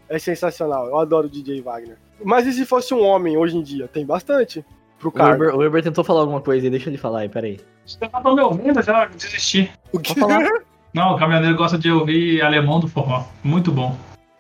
[0.10, 0.88] É sensacional.
[0.88, 1.98] Eu adoro o DJ Wagner.
[2.24, 3.88] Mas e se fosse um homem hoje em dia?
[3.88, 4.66] Tem bastante
[5.00, 5.32] pro O cara.
[5.32, 7.60] Weber, o Weber tentou falar alguma coisa aí, deixa ele falar aí, peraí.
[7.86, 8.80] Você tá me ouvindo?
[8.80, 9.72] Eu já desisti.
[9.94, 10.44] O falar.
[10.94, 13.24] Não, o caminhoneiro gosta de ouvir alemão do forró.
[13.44, 13.96] Muito bom.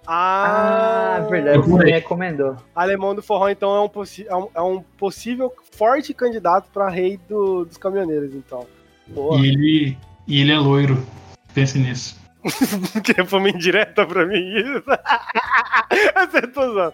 [0.07, 2.57] Ah, Ah, verdade, você me recomendou.
[2.75, 3.89] Alemão do Forró, então, é um,
[4.27, 8.65] é um, é um possível forte candidato pra rei do- dos caminhoneiros, então.
[9.07, 9.37] Boa.
[9.39, 11.05] E ele, e ele é loiro.
[11.53, 12.19] Pense nisso.
[13.03, 14.83] Que foi uma indireta pra mim isso.
[16.15, 16.91] Acertou, Zão.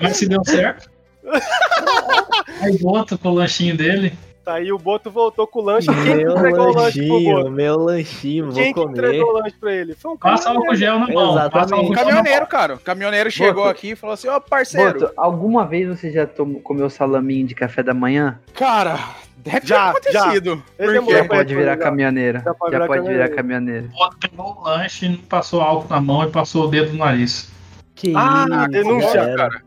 [0.00, 0.88] Mas se deu certo.
[2.62, 4.16] Aí volta com o lanchinho dele.
[4.48, 5.88] Tá aí, o Boto voltou com o lanche.
[5.88, 7.50] Quem que Meu entregou o lanche pro lanchinho, Boto?
[7.50, 9.04] meu lanchinho, Quem vou que comer.
[9.08, 9.94] entregou o lanche pra ele?
[9.94, 10.76] Foi um Passa álcool caminhoneiro.
[10.78, 11.32] gel na mão.
[11.32, 11.92] Exatamente.
[11.94, 12.74] Caminhoneiro, cara.
[12.76, 13.68] O caminhoneiro chegou Boto.
[13.68, 15.00] aqui e falou assim: Ó, parceiro.
[15.00, 18.40] Boto, alguma vez você já tomou, comeu salaminho de café da manhã?
[18.54, 18.98] Cara,
[19.36, 20.62] deve Já, ter acontecido.
[20.78, 21.14] Ele Por demorou quê?
[21.16, 21.76] Já pode virar responder, já.
[21.90, 22.38] caminhoneiro.
[22.42, 23.88] Já pode Já virar pode virar caminhoneiro.
[23.90, 23.90] caminhoneiro.
[23.94, 27.50] O pegou o lanche, não passou álcool na mão e passou o dedo no nariz.
[27.94, 29.62] Que Ah, isso, denúncia, cara.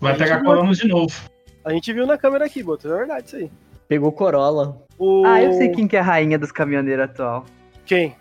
[0.00, 1.12] Vai pegar corona de novo.
[1.64, 2.86] A gente viu na câmera aqui, Boto.
[2.86, 3.50] É verdade isso aí.
[3.94, 4.76] Pegou Corolla.
[4.98, 5.24] O...
[5.24, 7.46] Ah, eu sei quem que é a rainha dos caminhoneiros atual.
[7.86, 8.16] Quem?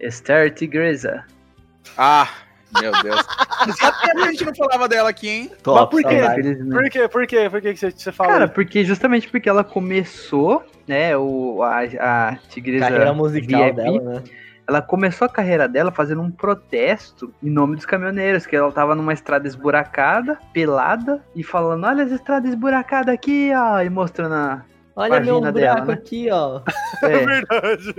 [0.00, 1.24] Esther Tigresa.
[1.96, 2.28] Ah,
[2.80, 3.20] meu Deus.
[3.64, 5.52] A gente não falava dela aqui, hein?
[5.62, 6.18] Top, Mas por quê?
[6.18, 6.56] saudade.
[6.56, 7.08] Por quê?
[7.08, 7.48] Por quê?
[7.48, 8.32] Por que que você, você fala?
[8.32, 14.00] Cara, porque justamente porque ela começou, né, o, a, a Tigresa Carreira musical VIP, dela,
[14.00, 14.22] né?
[14.66, 18.94] ela começou a carreira dela fazendo um protesto em nome dos caminhoneiros, que ela tava
[18.94, 24.62] numa estrada esburacada, pelada, e falando, olha as estradas esburacadas aqui, ó, e mostrando a...
[24.96, 25.92] Olha meu buraco dela, né?
[25.94, 26.60] aqui, ó.
[27.02, 27.94] é, verdade.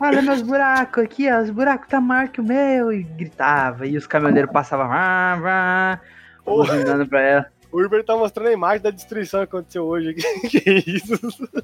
[0.00, 3.96] olha meus buracos aqui, ó, os buracos tá maior que o meu, e gritava, e
[3.96, 6.00] os caminhoneiros passavam, vá, vá,
[6.46, 7.53] buzinando pra ela.
[7.74, 10.14] O Uber tá mostrando a imagem da destruição que aconteceu hoje.
[10.48, 11.18] que isso?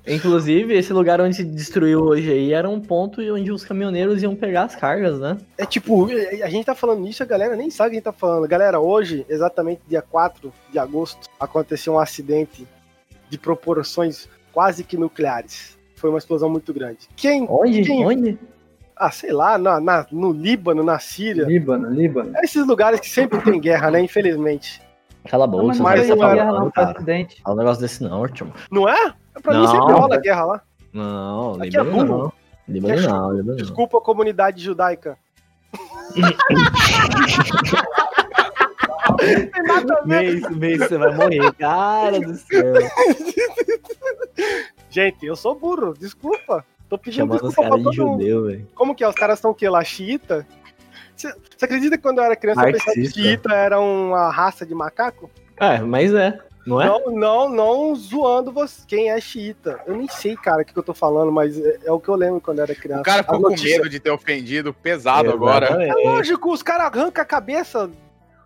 [0.07, 4.65] Inclusive, esse lugar onde destruiu hoje aí era um ponto onde os caminhoneiros iam pegar
[4.65, 5.39] as cargas, né?
[5.57, 6.09] É tipo,
[6.43, 8.49] a gente tá falando isso, a galera nem sabe o que a gente tá falando.
[8.49, 12.67] Galera, hoje, exatamente dia 4 de agosto, aconteceu um acidente
[13.29, 15.79] de proporções quase que nucleares.
[15.95, 17.09] Foi uma explosão muito grande.
[17.15, 17.47] Quem?
[17.49, 17.83] Onde?
[17.83, 18.05] Quem?
[18.05, 18.39] Onde?
[18.97, 21.45] Ah, sei lá, na, na- no Líbano, na Síria.
[21.45, 22.33] Líbano, Líbano.
[22.37, 24.01] É esses lugares que sempre tem guerra, né?
[24.01, 24.83] Infelizmente.
[25.29, 26.91] Cala a boca, não mas vai vai não é- guerra não, cara.
[26.93, 27.43] acidente.
[27.43, 28.53] Fala um negócio desse não, tio.
[28.71, 29.15] Não é?
[29.43, 29.67] Pra mim Não.
[29.69, 30.61] sempre rola guerra lá.
[30.93, 32.33] Não, Aqui é Líbano não.
[32.69, 33.57] Líbano é não, Líbano não.
[33.57, 35.17] Desculpa a comunidade judaica.
[40.07, 42.75] Mês, mês, você vai morrer, cara do céu.
[44.89, 46.65] Gente, eu sou burro, desculpa.
[46.89, 48.21] Tô pedindo Chamando os desculpa pra caras de todo mundo.
[48.23, 48.69] judeu, velho.
[48.75, 49.09] Como que é?
[49.09, 49.69] Os caras são o quê?
[49.69, 50.47] Lá, xiita?
[51.29, 53.21] Você acredita que quando eu era criança eu pensava que Marxista.
[53.21, 55.31] xiita era uma raça de macaco?
[55.59, 56.87] É, mas é, não é?
[56.87, 59.81] Não, não, não zoando você, quem é xiita.
[59.87, 62.09] Eu nem sei, cara, o que, que eu tô falando, mas é, é o que
[62.09, 63.01] eu lembro quando eu era criança.
[63.01, 65.67] O cara ficou com medo de ter ofendido pesado agora.
[65.83, 67.91] É lógico, os caras arrancam a cabeça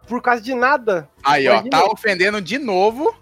[0.07, 1.09] por causa de nada.
[1.23, 3.15] Aí, ó, tá ofendendo de novo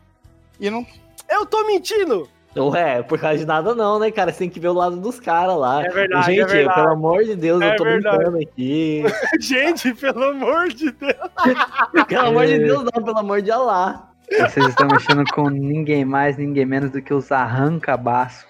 [0.60, 0.86] e não.
[1.28, 2.28] Eu tô mentindo!
[2.54, 4.30] Ué, por causa de nada não, né, cara?
[4.30, 5.82] Você tem que ver o lado dos caras lá.
[5.84, 6.80] É verdade, Gente, é verdade.
[6.80, 8.16] pelo amor de Deus, É eu tô verdade.
[8.18, 9.04] brincando aqui.
[9.40, 11.16] Gente, pelo amor de Deus.
[12.06, 14.08] pelo amor de Deus, não, pelo amor de Allah.
[14.30, 18.46] Vocês estão mexendo com ninguém mais, ninguém menos do que os arranca-baço.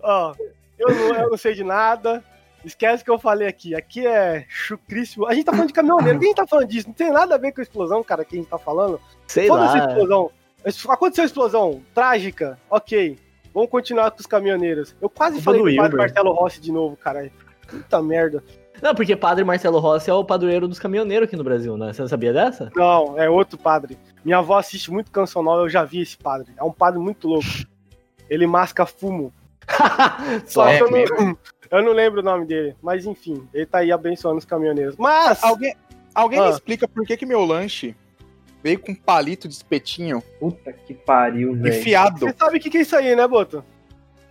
[0.00, 0.34] Ó,
[0.78, 2.22] eu não, eu não sei de nada.
[2.64, 3.74] Esquece que eu falei aqui.
[3.74, 5.26] Aqui é chucríssimo.
[5.26, 6.18] A gente tá falando de caminhoneiro.
[6.18, 6.88] Quem tá falando disso?
[6.88, 9.00] Não tem nada a ver com a explosão, cara, que a gente tá falando.
[9.26, 9.88] Sei Foda-se a lá.
[9.88, 10.30] explosão.
[10.88, 11.82] Aconteceu a explosão.
[11.94, 12.58] Trágica.
[12.68, 13.18] Ok.
[13.54, 14.94] Vamos continuar com os caminhoneiros.
[15.00, 15.96] Eu quase falei do padre.
[15.96, 17.30] Marcelo Rossi de novo, cara.
[17.66, 18.42] Puta merda.
[18.80, 21.92] Não, porque Padre Marcelo Rossi é o padroeiro dos caminhoneiros aqui no Brasil, né?
[21.92, 22.70] Você não sabia dessa?
[22.76, 23.98] Não, é outro padre.
[24.24, 26.52] Minha avó assiste muito cancional, eu já vi esse padre.
[26.56, 27.46] É um padre muito louco.
[28.30, 29.32] Ele masca fumo.
[30.46, 31.36] Só É que eu não?
[31.70, 32.74] Eu não lembro o nome dele.
[32.82, 34.96] Mas enfim, ele tá aí abençoando os caminhoneiros.
[34.96, 35.74] Mas, Alguém,
[36.14, 36.50] alguém me Ah.
[36.50, 37.94] explica por que, que meu lanche
[38.62, 41.74] veio com um palito de espetinho Puta que pariu, velho.
[41.74, 42.18] enfiado.
[42.18, 43.64] você sabe o que, que é isso aí, né, Boto?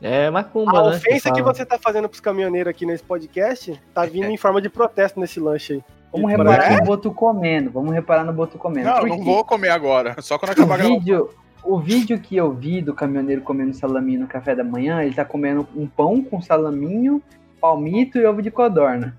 [0.01, 0.95] É macumba, A né?
[0.97, 1.53] ofensa que fala.
[1.53, 5.39] você tá fazendo pros caminhoneiros aqui nesse podcast tá vindo em forma de protesto nesse
[5.39, 5.83] lanche aí.
[6.11, 7.71] Vamos reparar parece- no Boto comendo.
[7.71, 8.89] Vamos reparar no Boto comendo.
[8.89, 9.23] Não, Por não quê?
[9.23, 10.15] vou comer agora.
[10.21, 10.99] Só quando O acabar a gravação.
[10.99, 11.29] vídeo,
[11.63, 15.25] o vídeo que eu vi do caminhoneiro comendo salaminho no café da manhã, ele tá
[15.25, 17.21] comendo um pão com salaminho,
[17.59, 19.17] palmito e ovo de codorna.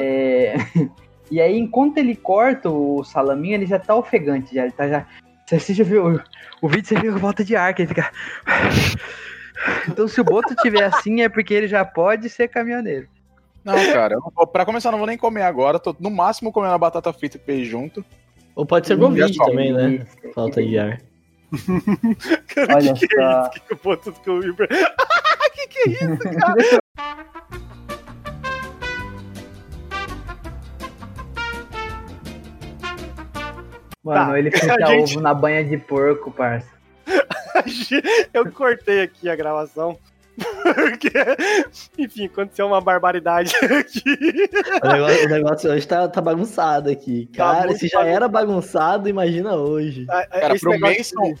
[0.00, 0.54] É,
[1.30, 4.62] E aí, enquanto ele corta o salaminho, ele já tá ofegante, já.
[4.62, 5.06] Ele tá já.
[5.48, 6.20] Você já viu
[6.62, 8.10] o, vídeo, você viu com volta de ar, que ele fica.
[9.88, 13.08] Então, se o Boto tiver assim, é porque ele já pode ser caminhoneiro.
[13.64, 15.78] Não, cara, eu não vou- pra começar, eu não vou nem comer agora.
[15.78, 18.04] Tô no máximo comendo a batata frita e peixe junto.
[18.54, 20.06] Ou pode ser Covid já também, né?
[20.34, 21.00] Falta de ar.
[22.54, 23.40] Cara, Olha que que é só.
[23.50, 23.60] isso?
[23.68, 24.68] Que Boto que o Uber...
[25.54, 26.80] que que é isso, cara?
[34.02, 36.68] Mano, Tá, ele frita a gente- ovo na banha de porco, parça.
[38.32, 39.98] Eu cortei aqui a gravação.
[40.62, 41.10] Porque,
[41.98, 44.02] enfim, aconteceu uma barbaridade aqui.
[44.84, 47.26] O negócio, o negócio hoje tá, tá bagunçado aqui.
[47.34, 50.04] Tá Cara, muito se já era bagunçado, imagina hoje.
[50.04, 51.34] Cara, Esse pro negócio Mason,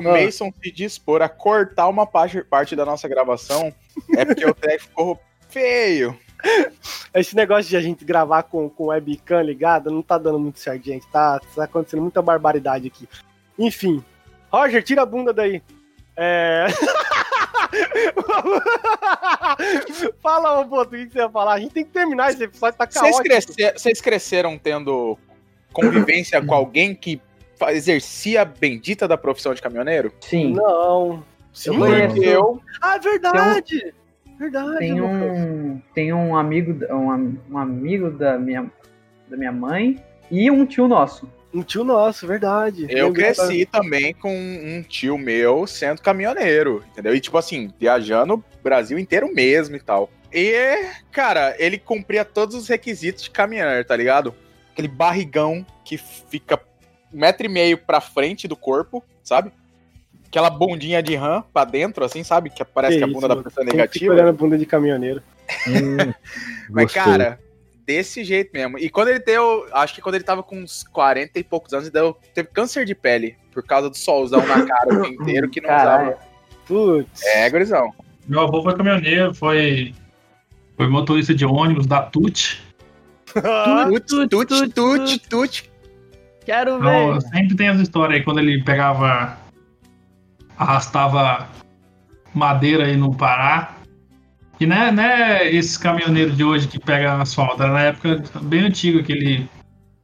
[0.00, 0.24] pro Ah.
[0.24, 3.74] Mason se dispor a cortar uma parte, parte da nossa gravação,
[4.16, 6.16] é porque o treco ficou feio.
[7.14, 10.84] Esse negócio de a gente gravar com, com webcam ligada não tá dando muito certo,
[10.84, 11.06] gente.
[11.08, 13.08] Tá, tá acontecendo muita barbaridade aqui.
[13.58, 14.02] Enfim.
[14.50, 15.62] Roger, tira a bunda daí.
[16.16, 16.66] É.
[20.22, 21.54] Fala, ô Boto, o que você ia falar?
[21.54, 23.22] A gente tem que terminar esse episódio, tá Vocês, caótico.
[23.22, 25.18] cresce- vocês cresceram tendo
[25.72, 27.20] convivência com alguém que
[27.70, 30.12] exercia a bendita da profissão de caminhoneiro?
[30.20, 30.54] Sim.
[30.54, 31.22] Não.
[31.52, 32.62] Sim, Eu eu.
[32.80, 33.94] Ah, é verdade!
[34.38, 38.68] Verdade, Tem um, tem um amigo, um, um amigo da minha,
[39.28, 41.30] da minha mãe e um tio nosso.
[41.54, 42.86] Um tio nosso, verdade.
[42.88, 47.14] Eu cresci também com um tio meu sendo caminhoneiro, entendeu?
[47.14, 50.10] E tipo assim, viajando o Brasil inteiro mesmo e tal.
[50.32, 54.34] E, cara, ele cumpria todos os requisitos de caminhoneiro, tá ligado?
[54.72, 56.56] Aquele barrigão que fica
[57.12, 59.52] um metro e meio pra frente do corpo, sabe?
[60.26, 62.48] Aquela bundinha de rã pra dentro, assim, sabe?
[62.50, 64.14] Que parece que, a isso, bunda da pessoa é negativa.
[64.14, 65.22] olhando a bunda de caminhoneiro.
[65.68, 66.12] Hum,
[66.70, 67.02] Mas, gostei.
[67.02, 67.38] cara,
[67.86, 68.78] desse jeito mesmo.
[68.78, 71.86] E quando ele deu, acho que quando ele tava com uns 40 e poucos anos,
[71.86, 75.50] ele deu, teve câncer de pele por causa do solzão na cara o dia inteiro
[75.50, 76.08] que não Caralho.
[76.12, 76.22] usava.
[76.66, 77.22] Putz.
[77.26, 77.92] É, gurizão.
[78.26, 79.94] Meu avô foi caminhoneiro, foi,
[80.76, 82.60] foi motorista de ônibus da TUT.
[83.34, 85.71] Ah, Tut, tut, tut, tut, tut,
[86.44, 87.20] Quero Então, ver.
[87.22, 89.36] sempre tem as histórias aí quando ele pegava,
[90.58, 91.48] arrastava
[92.34, 93.76] madeira aí no Pará.
[94.58, 98.22] E não é, não é esses caminhoneiros de hoje que pegam asfalto, era na época
[98.42, 99.48] bem antiga aquele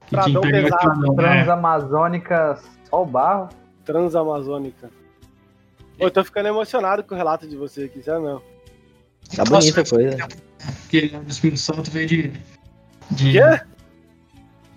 [0.06, 1.44] que tinha Tradão que pegar pesado, tradão, né?
[1.44, 2.58] Transamazônica,
[2.90, 3.48] só o barro.
[3.84, 4.90] Transamazônica.
[5.98, 8.42] Pô, eu tô ficando emocionado com o relato de você aqui, sabe não?
[9.34, 10.28] Tá bonita a coisa.
[10.88, 12.32] Que ele é do Espírito Santo veio de.
[13.10, 13.60] de Quê?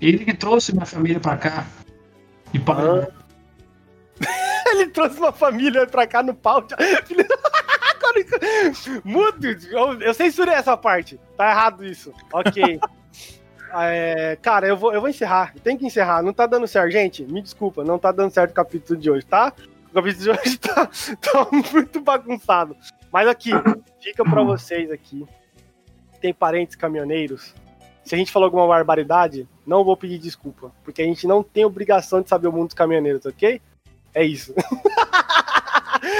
[0.01, 1.65] Ele que trouxe minha família pra cá.
[2.53, 3.07] E para.
[4.71, 6.65] Ele trouxe uma família pra cá no pau.
[9.05, 11.19] Mudo, eu, eu censurei essa parte.
[11.37, 12.11] Tá errado isso.
[12.33, 12.79] Ok.
[13.73, 15.53] É, cara, eu vou, eu vou encerrar.
[15.63, 16.21] Tem que encerrar.
[16.21, 17.23] Não tá dando certo, gente.
[17.23, 19.53] Me desculpa, não tá dando certo o capítulo de hoje, tá?
[19.89, 20.89] O capítulo de hoje tá,
[21.21, 22.75] tá muito bagunçado.
[23.09, 23.51] Mas aqui,
[24.01, 25.25] fica pra vocês aqui.
[26.19, 27.55] Tem parentes caminhoneiros.
[28.03, 30.71] Se a gente falou alguma barbaridade, não vou pedir desculpa.
[30.83, 33.61] Porque a gente não tem obrigação de saber o mundo dos caminhoneiros, ok?
[34.13, 34.53] É isso.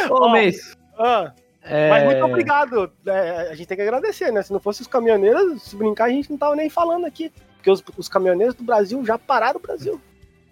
[0.10, 0.78] Ô, Mês.
[0.98, 2.92] Ah, é, mas muito obrigado.
[3.06, 4.42] É, a gente tem que agradecer, né?
[4.42, 7.32] Se não fosse os caminhoneiros, se brincar, a gente não tava nem falando aqui.
[7.56, 10.02] Porque os, os caminhoneiros do Brasil já pararam o Brasil.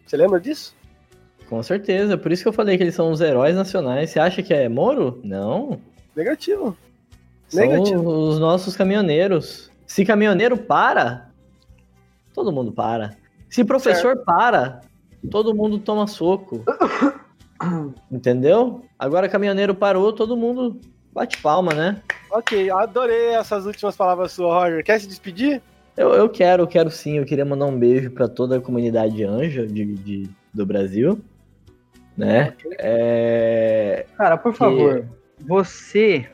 [0.05, 0.75] Você lembra disso?
[1.47, 2.17] Com certeza.
[2.17, 4.11] Por isso que eu falei que eles são os heróis nacionais.
[4.11, 5.19] Você acha que é Moro?
[5.23, 5.81] Não.
[6.15, 6.77] Negativo.
[7.47, 8.07] São Negativo.
[8.07, 9.68] os nossos caminhoneiros.
[9.89, 11.31] Se caminhoneiro para,
[12.31, 13.17] todo mundo para.
[13.49, 14.81] Se professor para,
[15.31, 16.63] todo mundo toma soco.
[18.11, 18.85] Entendeu?
[18.99, 20.79] Agora caminhoneiro parou, todo mundo
[21.11, 22.03] bate palma, né?
[22.31, 24.83] Ok, adorei essas últimas palavras suas, Roger.
[24.83, 25.59] Quer se despedir?
[25.97, 27.17] Eu, eu quero, quero sim.
[27.17, 31.19] Eu queria mandar um beijo pra toda a comunidade anja de, de- do Brasil.
[32.15, 32.53] Né?
[32.77, 35.03] É, Cara, por favor,
[35.47, 36.29] você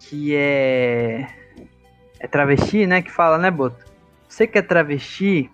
[0.00, 1.26] que é
[2.18, 3.84] é travesti, né, que fala, né, Boto?
[4.28, 5.50] Você que é travesti,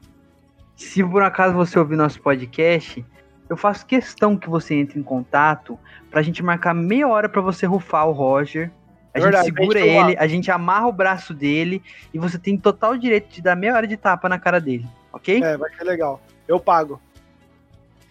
[0.77, 3.05] se por acaso você ouvir nosso podcast,
[3.49, 5.79] eu faço questão que você entre em contato
[6.11, 8.71] pra gente marcar meia hora pra você rufar o Roger.
[9.15, 11.83] A Verdade, gente segura pra gente ele, a gente amarra o braço dele
[12.15, 15.43] e você tem total direito de dar meia hora de tapa na cara dele, ok?
[15.43, 16.21] É, vai ser legal.
[16.49, 16.99] Eu pago.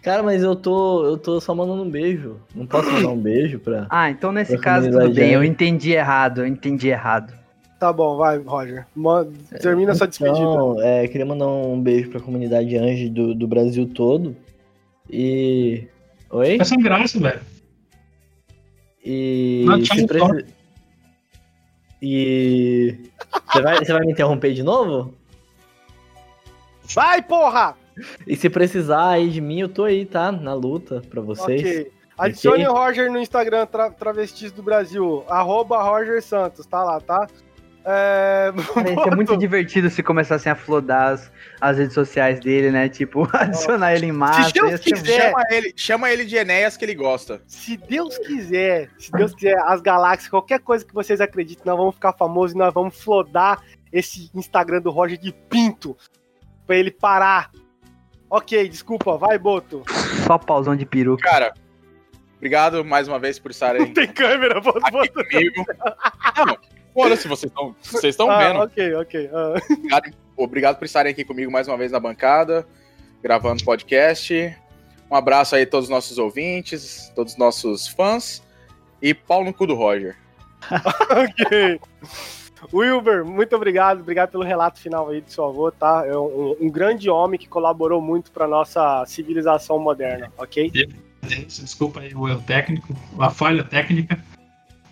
[0.00, 2.36] Cara, mas eu tô, eu tô só mandando um beijo.
[2.54, 3.86] Não posso mandar um beijo pra.
[3.88, 7.41] Ah, então nesse Pra caso tudo bem, eu entendi errado, eu entendi errado.
[7.82, 8.86] Tá bom, vai, Roger.
[9.60, 10.38] Termina sua despedida.
[10.38, 14.36] Então, é, queria mandar um beijo pra comunidade Ange do, do Brasil todo.
[15.10, 15.88] E.
[16.30, 16.58] Oi?
[16.60, 17.40] É sem graça, velho.
[19.04, 19.64] E.
[19.66, 20.46] Não, tchau, preci-
[22.00, 22.98] E.
[23.52, 25.12] Você vai, você vai me interromper de novo?
[26.94, 27.74] Vai, porra!
[28.28, 30.30] E se precisar aí de mim, eu tô aí, tá?
[30.30, 31.60] Na luta pra vocês.
[31.60, 31.92] Ok.
[32.16, 32.68] Adicione Ok.
[32.68, 35.24] o Roger no Instagram, tra Travestis do Brasil.
[35.28, 37.26] Arroba Roger Santos, tá lá, tá?
[37.84, 38.52] É...
[38.74, 42.88] Cara, ser muito divertido se começassem a flodar as, as redes sociais dele, né?
[42.88, 44.44] Tipo, adicionar ele em massa.
[44.44, 45.30] Se Deus quiser.
[45.30, 47.42] Chama ele, chama ele de Enéas que ele gosta.
[47.46, 51.94] Se Deus quiser, se Deus quiser, as galáxias, qualquer coisa que vocês acreditem, nós vamos
[51.94, 53.60] ficar famosos e nós vamos flodar
[53.92, 55.96] esse Instagram do Roger de pinto
[56.66, 57.50] pra ele parar.
[58.30, 59.82] Ok, desculpa, vai, Boto.
[60.26, 61.28] só pausão de peruca.
[61.28, 61.52] Cara,
[62.36, 64.78] obrigado mais uma vez por estarem Não tem câmera, Boto.
[64.78, 65.12] aqui Boto.
[65.12, 65.64] comigo.
[66.46, 66.56] Não,
[66.94, 68.60] foda-se, vocês estão vocês estão Ah, vendo.
[68.60, 69.30] ok, ok.
[69.32, 69.54] ah.
[69.70, 72.66] Obrigado, obrigado por estarem aqui comigo mais uma vez na bancada,
[73.22, 74.56] gravando podcast.
[75.10, 78.42] Um abraço aí a todos os nossos ouvintes, todos os nossos fãs.
[79.00, 80.16] E pau no cu do Roger.
[80.70, 81.80] ok.
[82.72, 86.04] Wilber, muito obrigado, obrigado pelo relato final aí do seu avô, tá?
[86.06, 90.70] É um, um grande homem que colaborou muito para nossa civilização moderna, ok?
[91.48, 94.22] Desculpa aí o erro técnico, a falha técnica.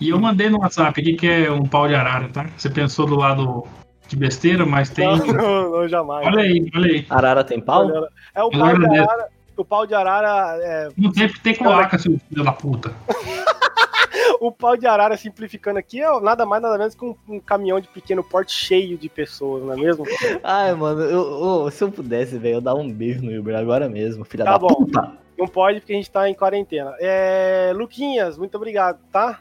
[0.01, 2.47] E eu mandei no WhatsApp aqui que é um pau de arara, tá?
[2.57, 3.67] Você pensou do lado
[4.09, 5.07] de besteira, mas tem.
[5.07, 6.27] Não, não, não jamais.
[6.27, 7.07] Olha aí, olha aí.
[7.11, 7.89] Arara tem pau?
[8.35, 9.29] É o pau de arara.
[9.57, 10.89] O pau de arara é.
[10.97, 12.95] Não tem porque tem cloaca, seu filho da puta.
[14.41, 17.79] o pau de arara, simplificando aqui, é nada mais, nada menos que um, um, caminhão
[17.79, 20.05] de pequeno porte cheio de pessoas, não é mesmo?
[20.43, 23.87] Ai, mano, eu, eu, se eu pudesse, velho, eu dar um beijo no Uber agora
[23.87, 24.69] mesmo, filha tá da bom.
[24.69, 25.13] puta.
[25.39, 26.95] Não pode porque a gente tá em quarentena.
[26.99, 29.41] É, Luquinhas, muito obrigado, tá?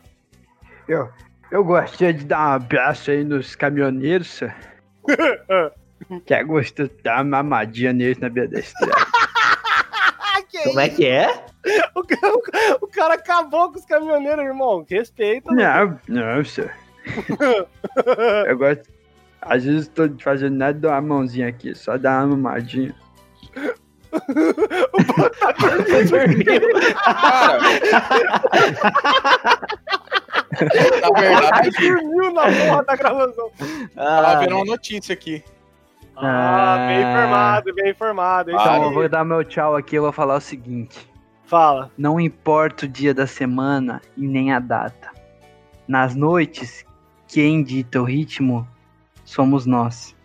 [0.90, 1.08] Eu,
[1.52, 4.40] eu gostaria de dar um abraço aí nos caminhoneiros,
[6.26, 8.96] que é gostoso de dar uma mamadinha neles na beira da estrada.
[10.64, 11.46] Como é que é?
[11.96, 12.34] O cara,
[12.82, 14.84] o cara, acabou com os caminhoneiros, irmão.
[14.90, 15.54] Respeita.
[15.54, 16.72] Não, não, senhor.
[18.48, 18.90] eu gosto.
[19.42, 22.96] Às vezes tô fazendo nada, dou uma mãozinha aqui, só dar uma mamadinha.
[24.12, 26.62] o Botafogo dormiu.
[26.96, 27.60] Cara.
[31.01, 33.51] Na verdade, dormiu na porra da gravação.
[33.95, 35.43] Tava vendo uma notícia aqui.
[36.16, 38.51] Ah, bem informado, bem informado.
[38.51, 41.10] Então, eu vou dar meu tchau aqui, eu vou falar o seguinte.
[41.45, 41.89] Fala.
[41.97, 45.12] Não importa o dia da semana e nem a data.
[45.88, 46.86] Nas noites,
[47.28, 48.68] quem dita o ritmo
[49.24, 50.16] somos nós.